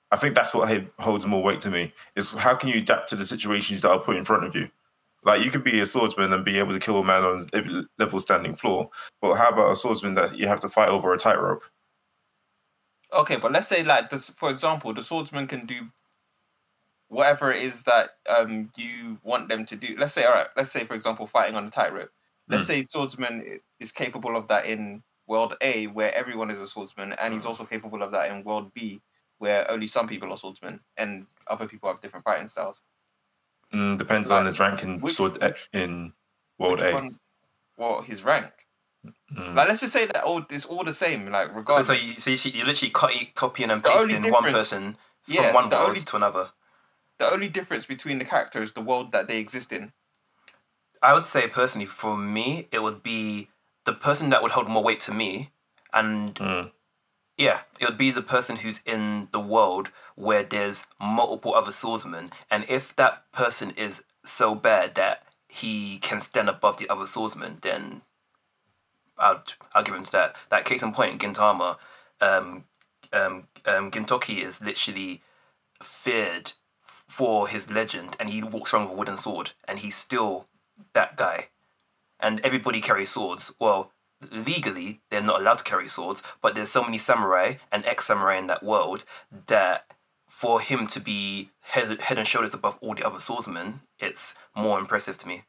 [0.09, 1.93] I think that's what holds more weight to me.
[2.15, 4.69] Is how can you adapt to the situations that are put in front of you?
[5.23, 7.83] Like you could be a swordsman and be able to kill a man on a
[7.99, 8.89] level standing floor,
[9.21, 11.61] but how about a swordsman that you have to fight over a tightrope?
[13.11, 15.87] Okay, but let's say like this, for example, the swordsman can do
[17.07, 19.95] whatever it is that um you want them to do.
[19.97, 22.11] Let's say, all right, let's say for example, fighting on a tightrope.
[22.47, 27.13] Let's say swordsman is capable of that in world A, where everyone is a swordsman,
[27.13, 29.01] and he's also capable of that in world B,
[29.37, 32.81] where only some people are swordsmen and other people have different fighting styles.
[33.73, 36.13] Mm, depends on his rank in which- sword F- in
[36.57, 36.91] World A.
[36.93, 37.19] one-
[37.75, 38.58] what his rank?
[39.35, 39.55] Mm.
[39.55, 41.29] Like, let's just say that all it's all the same.
[41.29, 41.87] Like, So, regardless.
[41.87, 45.69] so you, so you, you literally copy, copying and pasting one person from Yeah, one
[45.69, 46.49] world only- to another.
[47.17, 49.91] the only difference between the characters is the world that they exist in.
[51.01, 53.49] I would say personally, for me, it would be
[53.85, 55.51] the person that would hold more weight to me,
[55.93, 56.71] and Mm.
[57.37, 62.31] yeah, it would be the person who's in the world where there's multiple other swordsmen,
[62.51, 67.57] and if that person is so bad that he can stand above the other swordsman,
[67.61, 68.01] then
[69.19, 70.35] I'd I'll give him to that.
[70.49, 71.77] That case in point, Gintama,
[72.21, 72.65] um,
[73.11, 75.21] um, um, Gintoki is literally
[75.81, 76.53] feared
[76.83, 80.47] for his legend, and he walks around with a wooden sword, and he's still
[80.93, 81.47] that guy.
[82.19, 83.53] And everybody carries swords.
[83.59, 83.91] Well,
[84.31, 88.37] legally, they're not allowed to carry swords, but there's so many samurai and ex samurai
[88.37, 89.05] in that world
[89.47, 89.85] that
[90.27, 94.79] for him to be head, head and shoulders above all the other swordsmen, it's more
[94.79, 95.43] impressive to me.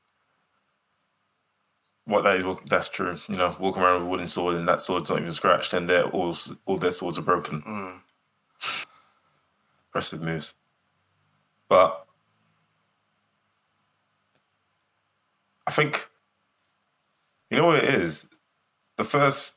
[2.07, 3.17] What that is, well, that's true.
[3.29, 5.89] You know, walking around with a wooden sword and that sword's not even scratched, and
[5.89, 6.35] they're all
[6.67, 7.63] all their swords are broken.
[7.63, 8.01] Mm.
[9.89, 10.55] Impressive moves.
[11.69, 12.05] But
[15.67, 16.09] I think
[17.51, 18.29] you know what it is.
[18.97, 19.57] The first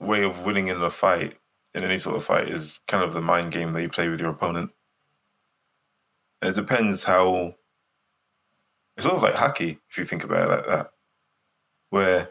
[0.00, 1.38] way of winning in a fight,
[1.74, 4.20] in any sort of fight, is kind of the mind game that you play with
[4.20, 4.70] your opponent.
[6.40, 7.54] And it depends how.
[8.98, 10.90] It's sort of like hockey, if you think about it like that,
[11.90, 12.30] where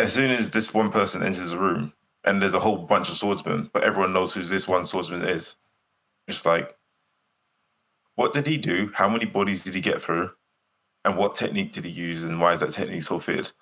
[0.00, 1.92] as soon as this one person enters a room
[2.24, 5.54] and there's a whole bunch of swordsmen, but everyone knows who this one swordsman is,
[6.26, 6.76] it's like,
[8.16, 8.90] what did he do?
[8.94, 10.32] How many bodies did he get through?
[11.04, 12.24] And what technique did he use?
[12.24, 13.52] And why is that technique so feared?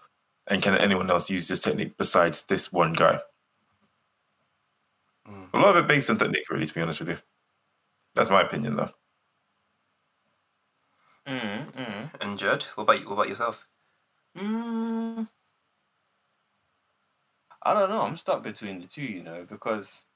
[0.47, 3.18] And can anyone else use this technique besides this one guy?
[5.28, 5.53] Mm.
[5.53, 7.18] A lot of it based on technique, really, to be honest with you.
[8.14, 8.92] That's my opinion, though.
[11.26, 12.13] Mm, mm.
[12.24, 13.68] And Judd, what about you, what about yourself?
[14.38, 15.28] Mm.
[17.62, 18.00] I don't know.
[18.00, 20.06] I'm stuck between the two, you know, because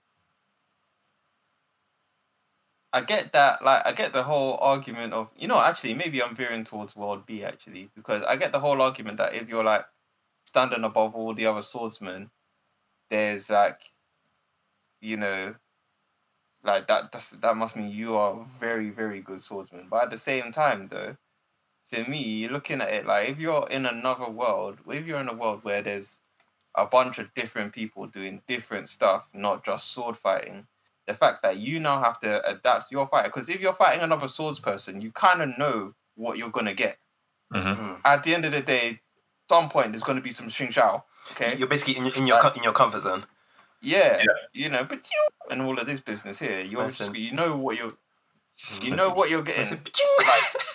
[2.94, 3.62] I get that.
[3.62, 7.26] Like, I get the whole argument of, you know, actually, maybe I'm veering towards World
[7.26, 9.84] B actually, because I get the whole argument that if you're like
[10.46, 12.30] standing above all the other swordsmen,
[13.10, 13.80] there's like,
[15.02, 15.56] you know,
[16.64, 17.12] like that.
[17.12, 19.88] That's, that must mean you are a very, very good swordsman.
[19.90, 21.16] But at the same time, though,
[21.92, 25.28] for me, you're looking at it like if you're in another world, if you're in
[25.28, 26.18] a world where there's
[26.76, 30.66] a bunch of different people doing different stuff, not just sword fighting,
[31.06, 34.28] the fact that you now have to adapt your fight, because if you're fighting another
[34.28, 36.98] swords person, you kind of know what you're gonna get.
[37.50, 39.00] hmm At the end of the day,
[39.48, 41.56] some point there's gonna be some Xing Shao, okay?
[41.56, 43.24] You're basically in, your- in your co- in your comfort zone.
[43.80, 44.22] Yeah,
[44.52, 47.76] you know, but you and all of this business here, you obviously you know what
[47.78, 47.92] you're,
[48.82, 49.62] you know what you're getting.
[49.72, 49.90] at the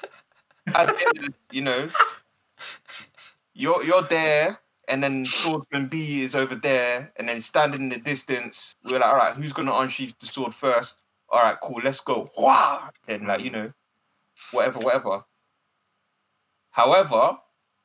[0.68, 1.89] end you know,
[3.53, 7.97] you're you're there, and then swordsman B is over there, and then standing in the
[7.99, 8.76] distance.
[8.84, 11.01] We're like, all right, who's gonna unsheath the sword first?
[11.30, 12.30] All right, cool, let's go.
[13.07, 13.74] And like, you know,
[14.51, 15.26] whatever, whatever.
[16.72, 17.38] However,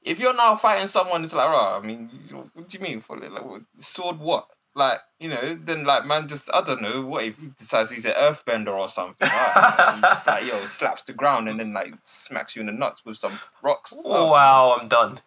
[0.03, 2.09] if you're now fighting someone, it's like, right, I mean,
[2.55, 3.43] what do you mean for like
[3.79, 4.19] sword?
[4.19, 4.49] What?
[4.79, 7.03] Like, you know, then like man, just I don't know.
[7.03, 9.29] What if he decides he's an earthbender or something?
[9.29, 9.93] Right?
[9.97, 13.05] he just like yo slaps the ground and then like smacks you in the nuts
[13.05, 13.93] with some rocks.
[14.05, 15.19] Oh, wow, I'm done.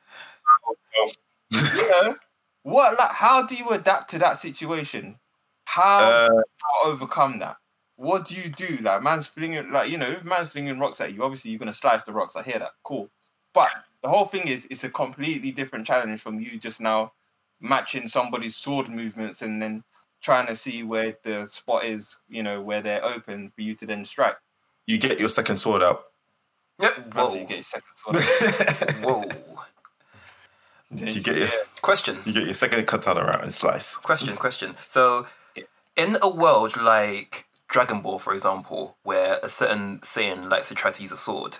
[1.52, 2.16] you know
[2.64, 2.98] what?
[2.98, 5.20] Like, how do you adapt to that situation?
[5.66, 7.58] How Uh, do you overcome that?
[7.98, 8.78] What do you do?
[8.82, 11.74] Like, man's flinging, like, you know, if man's flinging rocks at you, obviously you're gonna
[11.74, 12.36] slice the rocks.
[12.38, 12.72] I hear that.
[12.84, 13.10] Cool.
[13.54, 13.70] But
[14.02, 17.12] the whole thing is, it's a completely different challenge from you just now
[17.62, 19.84] matching somebody's sword movements and then
[20.22, 23.86] trying to see where the spot is, you know, where they're open for you to
[23.86, 24.36] then strike.
[24.88, 26.04] you get your second sword out.
[26.80, 26.90] Yeah.
[27.16, 27.48] Once you Whoa.
[27.48, 28.16] get your second sword.
[29.04, 29.24] Whoa.
[30.94, 31.48] You get your
[31.82, 32.20] Question.
[32.26, 33.96] you get your second katana out and slice.
[33.96, 34.36] Question.
[34.36, 34.76] Question.
[34.80, 35.28] So,
[35.96, 40.92] in a world like Dragon Ball, for example, where a certain Saiyan likes to try
[40.92, 41.60] to use a sword,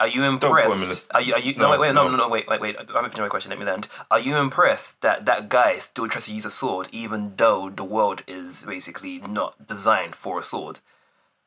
[0.00, 0.20] are you
[0.50, 1.14] put him in impressed?
[1.14, 1.34] Are you?
[1.34, 1.54] Are you?
[1.56, 2.10] No, No, wait, wait, no, no.
[2.10, 2.76] no, no, wait, wait, wait.
[2.76, 3.50] I haven't finished my question.
[3.50, 3.88] Let me land.
[4.10, 7.84] Are you impressed that that guy still tries to use a sword, even though the
[7.84, 10.80] world is basically not designed for a sword?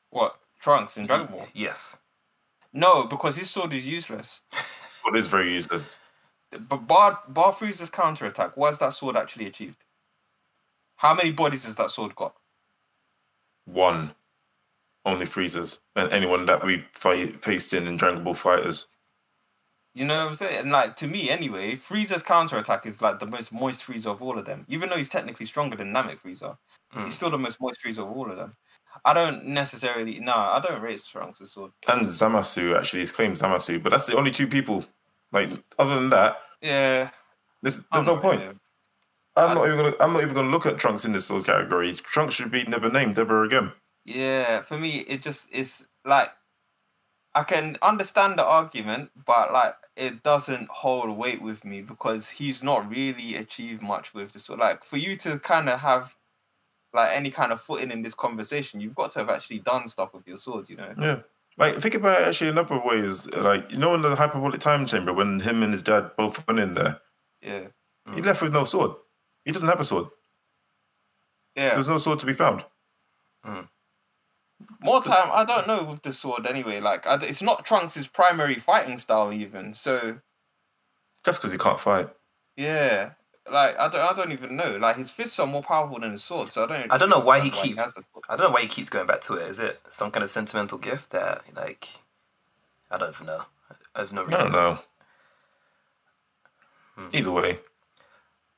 [0.09, 0.37] What?
[0.61, 1.47] Trunks in Dragon Ball?
[1.53, 1.97] Yes.
[2.73, 4.41] No, because his sword is useless.
[5.03, 5.97] But it's very useless.
[6.51, 9.83] But Bar Bar Frieza's counterattack, what has that sword actually achieved?
[10.97, 12.35] How many bodies has that sword got?
[13.65, 14.11] One.
[15.05, 15.79] Only Frieza's.
[15.95, 18.85] And anyone that we fight faced in in Dragon Ball FighterZ.
[19.93, 20.57] You know what I'm saying?
[20.59, 24.21] And like to me anyway, Frieza's counter attack is like the most moist Frieza of
[24.21, 24.65] all of them.
[24.69, 26.57] Even though he's technically stronger than Namek Frieza,
[26.93, 27.03] Hmm.
[27.05, 28.55] he's still the most moist Frieza of all of them.
[29.03, 31.71] I don't necessarily nah, I don't rate Trunks' as sword.
[31.89, 34.85] And Zamasu actually, he's claimed Zamasu, but that's the only two people.
[35.33, 35.49] Like
[35.79, 37.09] other than that, Yeah.
[37.61, 38.41] there's, there's no point.
[38.41, 38.55] really-
[39.37, 41.47] I'm not even gonna I'm not even gonna look at Trunks in this sort of
[41.47, 41.93] category.
[41.93, 43.71] Trunks should be never named ever again.
[44.05, 46.29] Yeah, for me, it just it's like
[47.33, 52.63] I can understand the argument, but like it doesn't hold weight with me because he's
[52.63, 54.45] not really achieved much with this.
[54.45, 56.15] So like for you to kind of have
[56.93, 60.13] like any kind of footing in this conversation, you've got to have actually done stuff
[60.13, 60.93] with your sword, you know.
[60.99, 61.19] Yeah.
[61.57, 64.85] Like think about it actually another way is like you know in the hyperbolic time
[64.85, 67.01] chamber when him and his dad both went in there,
[67.41, 67.67] Yeah,
[68.15, 68.91] he left with no sword.
[69.45, 70.07] He didn't have a sword.
[71.55, 71.73] yeah.
[71.73, 72.63] There's no sword to be found.
[73.43, 73.61] Hmm.
[74.81, 76.79] More time, I don't know with the sword anyway.
[76.79, 79.73] Like I, it's not Trunks' primary fighting style even.
[79.73, 80.19] So
[81.23, 82.07] Just because he can't fight.
[82.57, 83.11] yeah.
[83.51, 84.77] Like I don't, I don't even know.
[84.77, 86.91] Like his fists are more powerful than his sword, so I don't.
[86.91, 88.03] I don't know why he keeps- has the.
[88.29, 89.47] I don't know why he keeps going back to it.
[89.49, 91.87] Is it some kind of sentimental gift that, like,
[92.91, 93.41] I don't even know.
[93.95, 94.39] I have no I reason.
[94.41, 94.77] don't know.
[96.95, 97.07] Hmm.
[97.13, 97.59] Either way,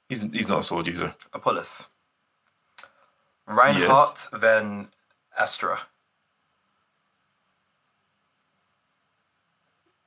[0.10, 1.16] he's he's not a sword user.
[1.34, 1.88] Apollus.
[3.47, 4.89] Reinhard van
[5.39, 5.80] Astrea.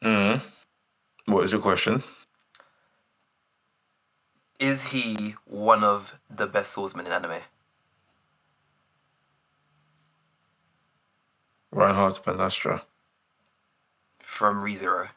[0.03, 0.41] Mm.
[1.27, 2.03] What is your question?
[4.59, 7.41] Is he one of the best swordsmen in anime?
[11.71, 12.83] Reinhard van Astrea.
[14.21, 15.09] From Re:Zero.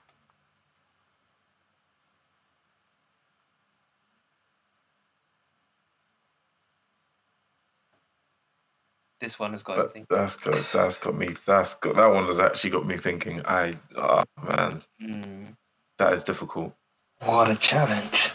[9.19, 10.05] This one has got That, everything.
[10.09, 11.27] that's got that's got me.
[11.45, 13.41] That's got that one has actually got me thinking.
[13.45, 15.55] I oh man, Mm.
[15.97, 16.73] that is difficult.
[17.25, 18.31] What a challenge!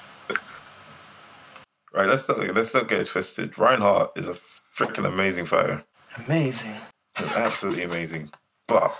[1.94, 3.58] Right, let's not let's not get it twisted.
[3.58, 4.34] Reinhard is a
[4.76, 5.82] freaking amazing fighter.
[6.26, 6.74] Amazing.
[7.16, 8.30] Absolutely amazing.
[8.66, 8.94] But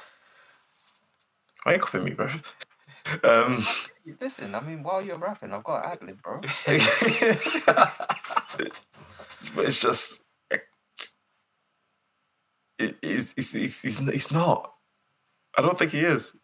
[1.64, 2.28] why are you copying me, bro?
[3.24, 3.64] Um,
[4.20, 6.41] Listen, I mean, while you're rapping, I've got ad lib, bro.
[6.66, 6.80] but
[9.57, 10.20] it's just
[13.03, 14.72] it's, it's, it's, it's, it's not.
[15.57, 16.35] I don't think he is.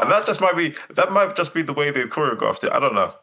[0.00, 2.72] And that just might be that might just be the way they choreographed it.
[2.72, 3.14] I don't know.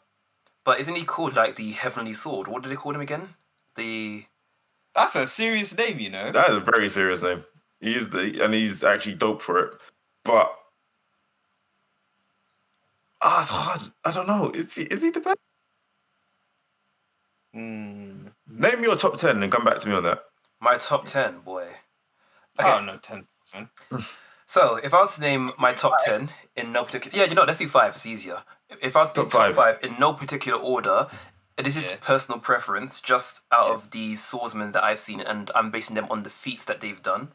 [0.66, 2.48] But isn't he called, like, the Heavenly Sword?
[2.48, 3.30] What did they call him again?
[3.76, 4.26] The.
[4.96, 6.32] That's a serious name, you know.
[6.32, 7.46] That is a very serious name.
[7.80, 9.74] He is the and he's actually dope for it.
[10.24, 10.52] But
[13.22, 13.82] ah, it's hard.
[14.04, 14.50] I don't know.
[14.50, 15.38] Is he is he the best?
[17.56, 18.32] Mm.
[18.50, 20.24] Name your top ten and come back to me on that.
[20.60, 21.68] My top 10, boy.
[22.60, 23.28] I don't know, ten.
[24.50, 27.18] So, if I was to name my top 10 in no particular.
[27.18, 27.96] Yeah, you know, let's do five.
[27.96, 28.44] It's easier.
[28.82, 29.82] If I was to Top top, top five.
[29.82, 29.84] five.
[29.84, 31.08] in no particular order,
[31.58, 31.98] and this is Yeah.
[32.00, 36.24] personal preference, just out of the swordsmen that I've seen, and I'm basing them on
[36.24, 37.34] the feats that they've done.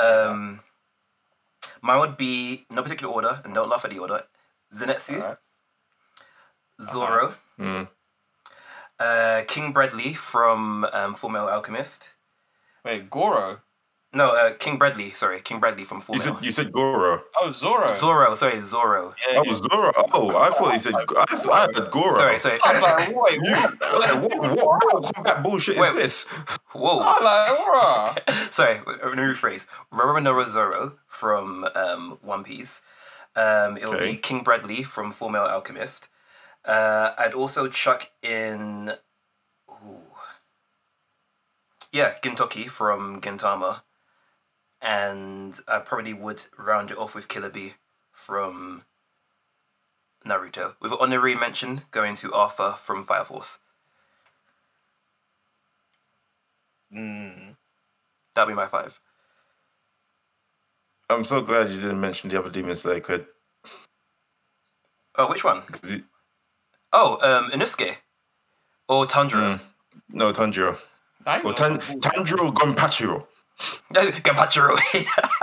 [0.00, 0.62] Um,
[1.80, 4.24] mine would be no particular order, and don't laugh at the order.
[4.74, 5.38] Zenitsu, Alright.
[6.82, 7.88] Zoro, Mm.
[8.98, 12.10] uh, King Bradley from um, Full Metal Alchemist.
[12.84, 13.60] Wait, Goro.
[14.14, 15.10] No, uh, King Bradley.
[15.12, 16.34] Sorry, King Bradley from Full You Metal.
[16.36, 17.22] said you said Goro.
[17.40, 17.92] Oh, Zoro.
[17.92, 18.34] Zoro.
[18.34, 19.14] Sorry, Zoro.
[19.32, 19.92] Yeah, Oh, Zoro.
[20.12, 20.94] Oh, I thought he said.
[20.94, 22.16] I thought I heard Goro.
[22.16, 22.58] Sorry, sorry.
[22.62, 23.80] I was like, wait, You, what?
[24.00, 25.88] like, what, what, what combat bullshit Wait.
[25.90, 26.22] is this?
[26.72, 27.00] Whoa.
[27.02, 27.58] I'm like,
[28.26, 28.52] bruh.
[28.52, 29.66] Sorry, let me rephrase.
[29.90, 32.82] Roronoa Zoro from um, One Piece.
[33.34, 34.10] Um, it'll Okay.
[34.12, 36.08] be King Bradley from Full Metal Alchemist.
[36.66, 38.92] Uh, I'd also chuck in.
[39.70, 40.00] Ooh.
[41.90, 43.80] Yeah, Gintoki from Gintama.
[44.82, 47.74] And I probably would round it off with Killer Bee
[48.12, 48.82] from
[50.26, 50.74] Naruto.
[50.80, 53.60] With honorary mention going to Arthur from Fire Force.
[56.92, 57.56] Mm.
[58.34, 59.00] That'd be my five.
[61.08, 63.26] I'm so glad you didn't mention the other Demon Slayer kid.
[65.16, 65.62] Oh, which one?
[65.62, 66.04] 'cause he-
[66.92, 67.96] Oh, um, Inosuke.
[68.88, 69.60] Or Tanjiro.
[70.08, 70.78] no, Tanjiro.
[71.20, 72.00] That Or was Tan- cool.
[72.00, 73.26] Tanjiro Gonpachiro.
[73.92, 74.76] Ganpachiro.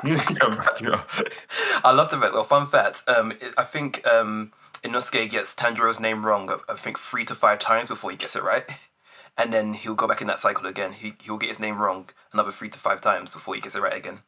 [0.04, 1.82] Gonpachiro.
[1.84, 2.34] I love the fact.
[2.34, 3.04] Well, fun fact.
[3.08, 4.52] Um, I think um,
[4.84, 6.50] Inosuke gets Tanjiro's name wrong.
[6.68, 8.66] I think three to five times before he gets it right,
[9.38, 10.94] and then he'll go back in that cycle again.
[10.94, 13.82] He he'll get his name wrong another three to five times before he gets it
[13.82, 14.20] right again.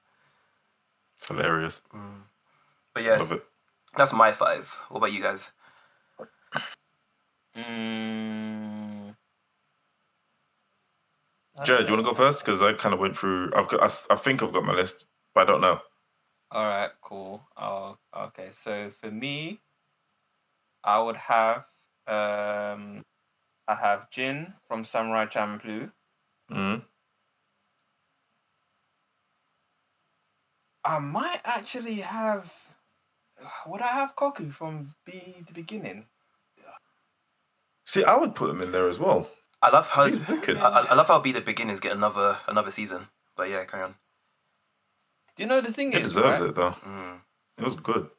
[1.17, 1.81] It's hilarious.
[2.93, 3.43] But yeah, Love it.
[3.97, 4.67] that's my five.
[4.89, 5.51] What about you guys?
[7.57, 8.60] Mm,
[11.65, 12.45] Jared, do you want to go first?
[12.45, 13.51] Because I kind of went through.
[13.55, 13.83] I've got.
[13.83, 15.79] I, I think I've got my list, but I don't know.
[16.51, 17.43] All right, cool.
[17.57, 18.49] Oh, okay.
[18.51, 19.61] So for me,
[20.83, 21.65] I would have
[22.07, 23.03] um,
[23.67, 25.91] I have Jin from Samurai Champloo.
[26.51, 26.83] Mm.
[30.83, 32.51] I might actually have.
[33.67, 36.05] Would I have Koku from B: The Beginning?
[37.85, 39.27] See, I would put him in there as well.
[39.61, 40.09] I love how I,
[40.59, 43.07] I- I love how Be the Beginners get another another season.
[43.35, 43.95] But yeah, carry on.
[45.35, 46.03] Do you know the thing He is?
[46.09, 46.49] deserves right?
[46.49, 46.71] it though.
[46.71, 47.21] Mm.
[47.57, 48.09] It was good.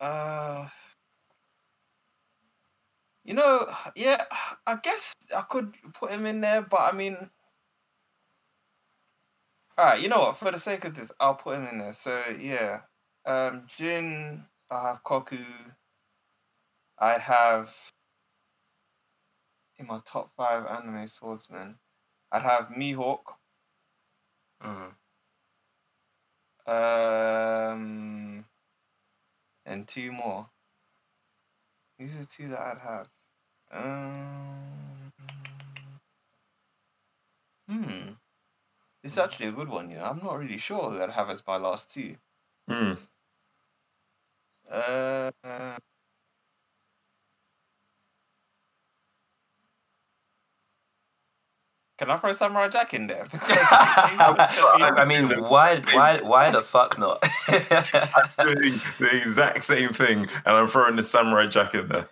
[0.00, 0.68] Uh,
[3.24, 3.66] you know,
[3.96, 4.24] yeah,
[4.66, 7.16] I guess I could put him in there, but I mean,
[9.78, 10.36] all right, you know what?
[10.38, 11.92] For the sake of this, I'll put him in there.
[11.92, 12.80] So yeah,
[13.26, 15.38] um, Jin, I have Koku.
[16.98, 17.74] I have
[19.78, 21.76] in my top five anime swordsmen.
[22.30, 23.22] I'd have Mihawk.
[24.62, 24.92] Mm.
[26.66, 28.44] Um,
[29.64, 30.46] and two more.
[31.98, 33.08] These are two that I'd have.
[33.70, 35.12] Um,
[37.68, 38.12] hmm.
[39.02, 40.04] It's actually a good one, you know.
[40.04, 42.16] I'm not really sure who I'd have as my last two.
[42.68, 42.98] Mm.
[44.70, 45.30] Uh,
[51.98, 53.24] can I throw Samurai Jack in there?
[53.30, 57.18] Because I, I mean, why, why, why the fuck not?
[57.48, 62.08] I'm doing the exact same thing, and I'm throwing the samurai jack in there.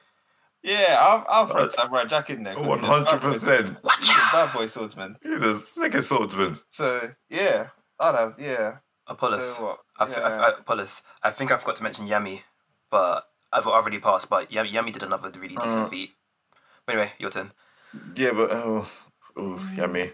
[0.62, 2.55] yeah, I'll, I'll throw Samurai Jack in there.
[2.55, 3.78] 'cause he's a One bad hundred boy- percent.
[4.32, 5.16] Bad boy swordsman.
[5.22, 6.59] He's the sickest swordsman.
[6.70, 7.68] So yeah,
[8.01, 8.78] I'd have yeah.
[9.09, 9.45] Apollus.
[9.59, 9.78] So?
[10.01, 10.24] I, th- Yeah.
[10.57, 11.03] I, Apollus.
[11.22, 12.41] I think I forgot to mention Yami,
[12.91, 14.28] but I've already passed.
[14.28, 15.89] But Yami, Yami did another really decent Uh.
[15.89, 16.11] feat.
[16.89, 17.53] Anyway, your turn.
[18.16, 18.89] Yeah, but oh,
[19.37, 20.12] oh, Yami.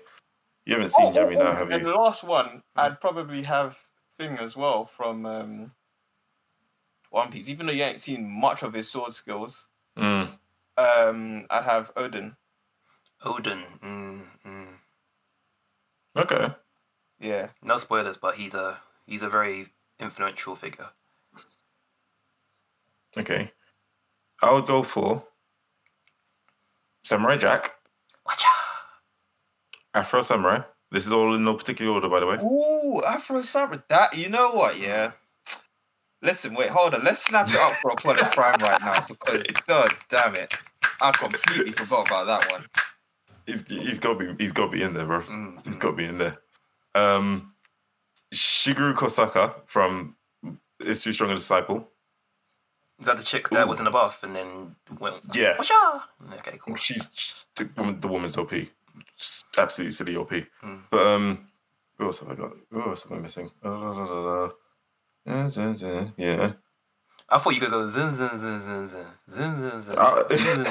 [0.65, 1.75] You haven't seen Yami now, have you?
[1.77, 3.79] And the last one, I'd probably have
[4.19, 5.73] Thing as well from um,
[7.11, 7.49] One Piece.
[7.49, 10.31] Even though you ain't seen much of his sword skills, Mm.
[10.77, 12.37] um, I'd have Oden.
[13.25, 13.63] Oden.
[13.83, 14.67] Mm, mm.
[16.17, 16.55] Okay.
[17.21, 17.49] Yeah.
[17.63, 19.69] No spoilers, but he's a he's a very
[19.99, 20.91] influential figure.
[23.17, 23.51] Okay.
[24.43, 25.23] I would go for
[27.03, 27.75] Samurai Jack,
[28.27, 28.47] Watcha.
[29.95, 30.63] Afro Samurai.
[30.91, 32.37] This is all in no particular order, by the way.
[32.37, 33.79] Ooh, Afro Samurai.
[33.89, 34.79] That you know what?
[34.79, 35.13] Yeah.
[36.21, 37.03] Listen, wait, hold on.
[37.03, 40.55] Let's snap it up for Apollus Prime right now because god damn it,
[41.01, 42.65] I completely forgot about that one.
[43.47, 45.21] He's he's got to be he's got to be in there, bro.
[45.23, 46.39] Mm, He's got to be in there.
[46.95, 47.53] Um,
[48.33, 50.17] Shigure Kosaka from
[50.79, 51.89] History's Strongest Disciple.
[53.01, 53.69] Is that the chick that Ooh.
[53.69, 55.17] was in the bath and then went?
[55.35, 55.57] Yeah.
[55.59, 56.05] Watcha.
[56.35, 56.77] Okay, cool.
[56.77, 57.09] She's
[57.57, 58.53] the, woman, the woman's OP.
[59.23, 60.33] Just absolutely silly OP.
[60.61, 60.77] Hmm.
[60.91, 61.47] But um,
[61.97, 62.51] who else have I got?
[62.73, 63.51] Who else am I missing?
[63.65, 64.49] Uh.
[65.25, 65.41] Uh,
[66.17, 66.53] Yeah.
[67.29, 69.95] I thought you could go zin zin zin zin zin zin zin zin.
[69.97, 70.65] Uh, zin,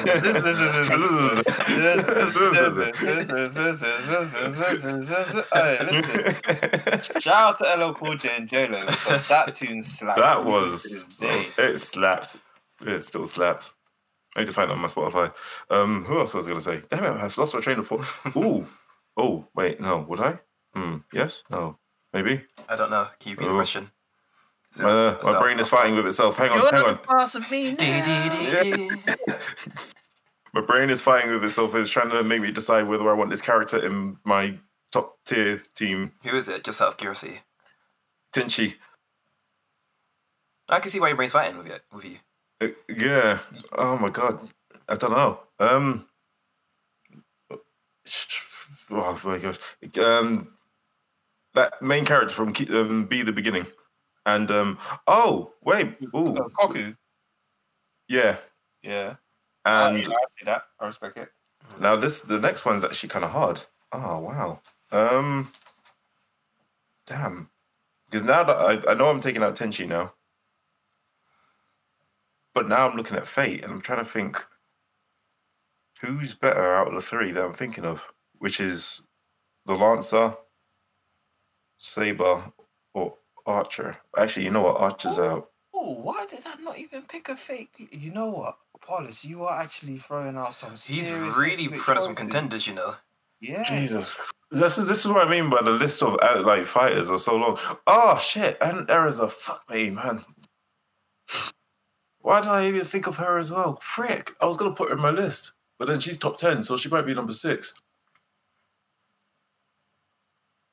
[3.74, 5.44] zin, zin.
[5.54, 10.20] Hey, listen, shout out to LL Cool J and J-Lo because that tune slaps.
[10.20, 11.48] that me was to this day.
[11.58, 12.38] it slaps.
[12.82, 13.76] It still slaps.
[14.36, 15.34] I need to find it on my Spotify.
[15.70, 16.82] Um, who else was I gonna say?
[16.90, 18.06] Damn it, I've lost my train of thought.
[18.38, 18.68] Ooh,
[19.18, 20.40] oh wait, no, would I?
[20.74, 20.98] Hmm.
[21.14, 21.78] Yes, no,
[22.14, 22.44] maybe.
[22.70, 23.08] I don't know.
[23.20, 23.56] Can you repeat Oh.
[23.56, 23.92] question?
[24.72, 26.38] So- Uh, my brain is fighting with itself.
[26.38, 26.98] Hang on, You're hang not on.
[26.98, 27.76] the boss of me.
[30.54, 31.74] My brain is fighting with itself.
[31.76, 34.58] It's trying to make me decide whether I want this character in my
[34.92, 36.12] top tier team.
[36.24, 36.66] Who is it?
[36.66, 37.40] Just out of curiosity.
[38.34, 38.76] Tenchi.
[40.68, 42.18] I can see why your brain's fighting with it with you.
[42.62, 43.40] Uh, yeah.
[43.78, 44.48] Oh my god.
[44.88, 45.40] I don't know.
[45.60, 46.08] Um.
[48.92, 49.58] Oh my gosh.
[49.98, 50.50] Um.
[51.54, 53.66] That main character from um, B: The Beginning,
[54.26, 54.78] and um.
[55.08, 55.96] Oh wait.
[56.16, 56.36] Ooh.
[56.36, 56.94] Uh, Koku.
[58.08, 58.38] Yeah.
[58.84, 59.16] Yeah.
[59.66, 60.64] And I, I see that.
[60.80, 61.30] I respect it.
[61.80, 63.62] now this the next one's actually kind of hard.
[63.92, 64.62] Oh wow.
[64.92, 65.52] Um.
[67.08, 67.50] Damn.
[68.10, 70.14] Because now that I, I know I'm taking out Tenchi now,
[72.54, 74.44] but now I'm looking at Fate and I'm trying to think
[76.02, 79.02] who's better out of the three that I'm thinking of, which is
[79.66, 80.36] the Lancer,
[81.78, 82.52] Saber,
[82.94, 83.98] or Archer.
[84.18, 84.78] Actually, you know what?
[84.78, 85.50] Archer's out.
[85.74, 87.90] Oh, why did I not even pick a fake?
[87.92, 90.72] You know what, Paulus, you are actually throwing out some.
[90.72, 92.96] He's serious really epic front of some contenders, you know.
[93.40, 93.64] Yeah.
[93.64, 94.16] Jesus.
[94.52, 97.18] This is this is what I mean by the list of uh, like fighters are
[97.18, 97.58] so long.
[97.88, 98.58] Oh shit!
[98.60, 100.20] And there is a fuck me, man.
[102.22, 103.80] Why did I even think of her as well?
[103.82, 104.32] Frick!
[104.40, 106.90] I was gonna put her in my list, but then she's top ten, so she
[106.90, 107.74] might be number six.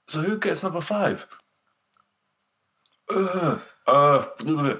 [0.06, 1.26] So who gets number five?
[3.10, 3.60] Ugh.
[3.86, 4.20] Uh,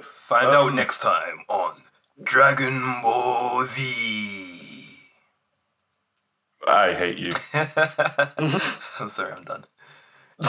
[0.01, 1.81] Find out Um, next time on
[2.21, 4.85] Dragon Ball Z.
[6.67, 7.31] I hate you.
[8.99, 9.65] I'm sorry, I'm done.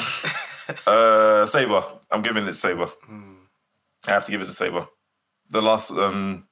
[0.86, 1.82] Uh, Saber.
[2.12, 2.86] I'm giving it Saber.
[2.86, 3.32] Hmm.
[4.06, 4.86] I have to give it to Saber.
[5.50, 6.44] The last um,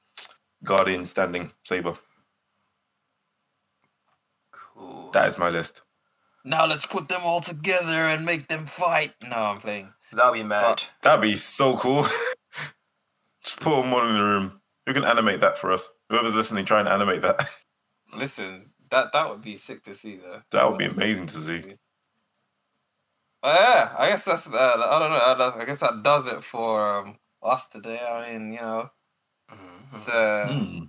[0.63, 1.93] Guardian standing Saber.
[4.51, 5.09] Cool.
[5.13, 5.81] That is my list.
[6.43, 9.13] Now let's put them all together and make them fight.
[9.23, 9.93] No, I'm playing.
[10.11, 10.83] That'll be mad.
[11.01, 12.03] That'd be so cool.
[13.43, 14.61] Just put them all in the room.
[14.85, 15.91] Who can animate that for us?
[16.09, 17.47] Whoever's listening, try and animate that.
[18.17, 20.41] Listen, that that would be sick to see though.
[20.51, 21.75] That would be amazing to see.
[23.43, 25.55] Oh, yeah, I guess that's uh, I don't know.
[25.55, 27.99] I I guess that does it for um, us today.
[27.99, 28.89] I mean, you know,
[29.51, 29.93] Mhm.
[29.93, 30.83] it's, uh, Hmm.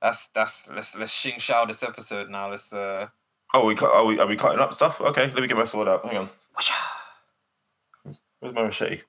[0.00, 2.48] that's that's let's let's shing shao this episode now.
[2.50, 3.08] Let's uh
[3.54, 5.00] Oh, we cut, are we are we cutting up stuff?
[5.00, 6.04] Okay, let me get my sword out.
[6.04, 6.30] Hang on.
[8.40, 9.02] Where's my machete?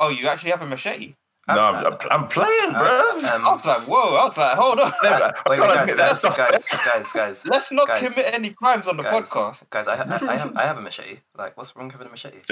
[0.00, 1.14] oh, you actually have a machete.
[1.48, 2.88] No, I'm, I'm, I'm playing, Uh, bro.
[2.90, 4.16] I um, was like, whoa!
[4.16, 4.92] I was like, hold on.
[5.00, 6.36] Never- Wait, wait, Can't guys, guys, guys, stuff.
[6.36, 8.00] guys, guys, Let's not Guys.
[8.00, 9.28] commit any crimes on the Guys.
[9.30, 9.70] podcast.
[9.70, 9.86] guys.
[9.86, 11.20] I, I, I have, I have a machete.
[11.38, 12.38] Like, what's wrong with having a machete?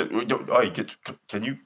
[0.72, 0.97] Get,
[1.28, 1.59] can you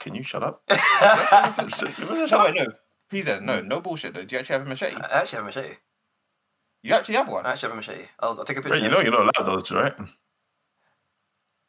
[0.00, 0.62] can you shut up?
[0.70, 1.58] Shut
[2.30, 2.66] wait, no.
[3.10, 4.24] Please, then, no, no bullshit though.
[4.24, 4.96] Do you actually have a machete?
[4.96, 5.74] I actually have a machete.
[6.82, 7.46] You actually have one.
[7.46, 8.04] I actually have a machete.
[8.20, 8.74] I'll, I'll take a picture.
[8.74, 9.94] Right, you know you're not allowed those, right?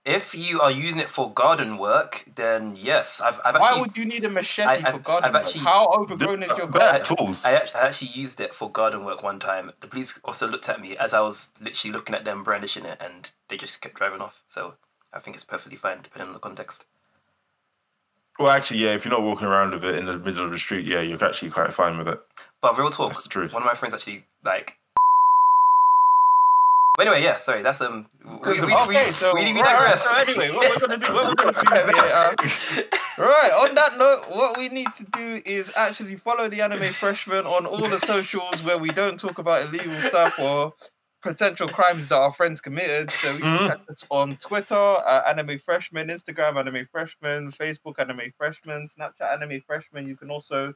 [0.05, 3.97] If you are using it for garden work, then yes, I've, I've Why actually, would
[3.97, 5.45] you need a machete I- I- for garden I've work?
[5.45, 7.17] actually- How overgrown is your Better garden?
[7.17, 7.43] tools.
[7.43, 9.71] I actually, I actually used it for garden work one time.
[9.81, 12.99] The police also looked at me as I was literally looking at them brandishing it,
[13.01, 14.43] and they just kept driving off.
[14.47, 14.75] So
[15.11, 16.85] I think it's perfectly fine depending on the context.
[18.39, 18.93] Well, actually, yeah.
[18.93, 21.23] If you're not walking around with it in the middle of the street, yeah, you're
[21.23, 22.19] actually quite fine with it.
[22.61, 23.53] But real talk, That's the truth.
[23.53, 24.77] one of my friends actually like.
[26.97, 27.61] But anyway, yeah, sorry.
[27.61, 28.07] That's um.
[28.23, 30.97] We, we, we, okay, we, so, we, we right, right, so anyway, what we're gonna
[30.97, 32.33] do, what we're gonna do here, uh,
[33.19, 37.45] right, on that note, what we need to do is actually follow the Anime Freshmen
[37.45, 40.73] on all the socials where we don't talk about illegal stuff or
[41.25, 43.11] potential crimes that our friends committed.
[43.11, 43.67] So we can Mhm.
[43.67, 49.61] check us on Twitter, uh, Anime Freshmen, Instagram, Anime Freshmen, Facebook, Anime Freshmen, Snapchat, Anime
[49.67, 50.07] Freshmen.
[50.07, 50.73] You can also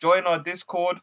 [0.00, 1.00] join our Discord,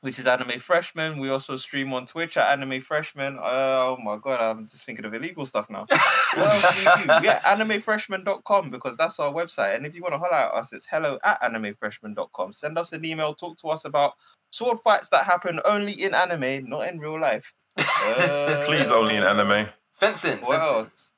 [0.00, 1.18] which is Anime Freshmen.
[1.20, 3.38] We also stream on Twitch at Anime Freshmen.
[3.40, 5.86] Oh my god, I'm just thinking of illegal stuff now.
[6.34, 7.26] What else do we do?
[7.26, 9.76] Yeah, animefreshmen.com because that's our website.
[9.76, 12.52] And if you want to holler at us, it's hello at animefreshmen.com.
[12.54, 14.14] Send us an email, talk to us about
[14.50, 17.54] sword fights that happen only in anime, not in real life.
[17.76, 19.68] Uh, Please, only in anime.
[19.98, 20.38] Fencing.
[20.40, 20.76] What fencing.
[20.76, 21.12] else?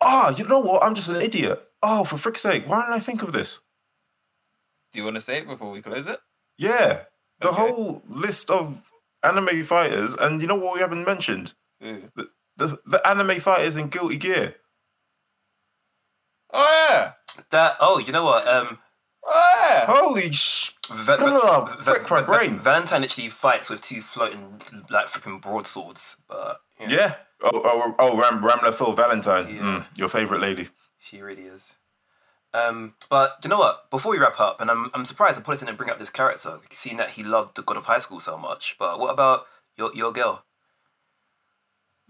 [0.00, 0.82] Oh, you know what?
[0.82, 1.62] I'm just an idiot.
[1.82, 3.60] Oh, for frick's sake, why didn't I think of this?
[4.92, 6.18] Do you want to say it before we close it?
[6.58, 7.02] Yeah,
[7.40, 7.56] the Okay.
[7.56, 8.82] whole list of
[9.22, 11.54] anime fighters, and you know what we haven't mentioned?
[11.84, 12.10] Ooh.
[12.56, 14.54] The the anime fighters in Guilty Gear.
[16.52, 17.12] Oh yeah.
[17.50, 17.76] That.
[17.80, 18.46] Oh, you know what?
[18.46, 18.78] Um.
[19.26, 19.86] Yeah.
[19.86, 20.72] Holy sh!
[20.90, 22.58] Va- Va- on, Va- frick my Va- brain.
[22.58, 24.60] Valentine actually fights with two floating
[24.90, 27.14] like flipping broadswords, but yeah, Yeah.
[27.42, 29.62] Oh, oh, oh Ram, Ramlethal Valentine, Yeah.
[29.62, 30.68] Mm, your favorite lady.
[30.98, 31.74] she really is.
[32.52, 33.90] Um, but you know what?
[33.90, 36.60] Before we wrap up, and I'm I'm surprised that Police didn't bring up this character,
[36.70, 38.76] seeing that he loved the God of High School so much.
[38.78, 39.46] But what about
[39.76, 40.44] your your girl?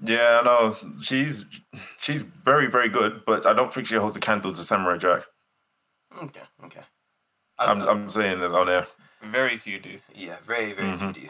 [0.02, 0.76] Yeah, I know.
[1.00, 1.46] She's
[2.00, 5.22] she's very very good, but I don't think she holds a candle to Samurai Jack.
[6.22, 6.82] Okay, okay.
[7.58, 8.86] I'm I'm saying it on air.
[9.22, 10.00] Very few do.
[10.14, 10.98] yeah, very very Mhm.
[11.14, 11.28] few do.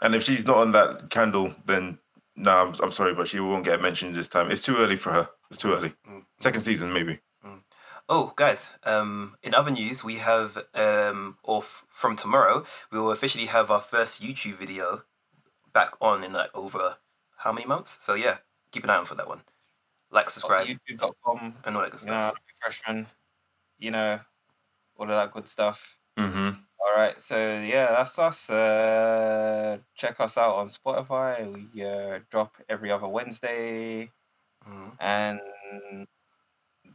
[0.00, 1.98] And if she's not on that candle, then
[2.34, 4.50] no, I'm, I'm sorry, but she won't get mentioned this time.
[4.50, 5.28] It's too early for her.
[5.50, 5.94] It's too early.
[6.08, 6.24] Mm.
[6.38, 7.20] Second season, maybe.
[8.08, 8.68] Oh, guys!
[8.82, 13.70] Um, in other news, we have um, or f- from tomorrow, we will officially have
[13.70, 15.04] our first YouTube video
[15.72, 16.96] back on in like over
[17.38, 17.98] how many months?
[18.00, 18.38] So yeah,
[18.72, 19.42] keep an eye out for that one.
[20.10, 21.54] Like, subscribe, YouTube.com.
[21.64, 22.34] and all that good You know, stuff.
[22.60, 23.06] freshmen.
[23.78, 24.20] You know,
[24.96, 25.96] all of that good stuff.
[26.18, 26.50] Mm-hmm.
[26.80, 28.50] All right, so yeah, that's us.
[28.50, 31.46] Uh, check us out on Spotify.
[31.74, 34.10] We uh, drop every other Wednesday,
[34.68, 34.92] Mhm.
[35.00, 35.40] and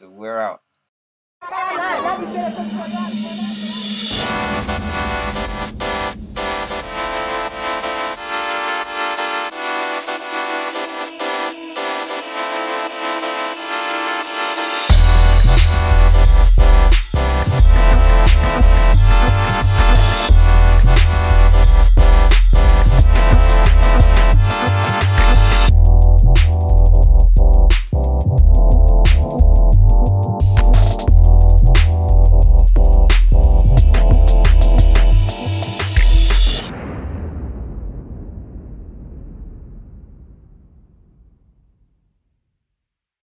[0.01, 0.61] we're out.
[1.41, 2.47] Caralho, dá
[5.31, 5.36] de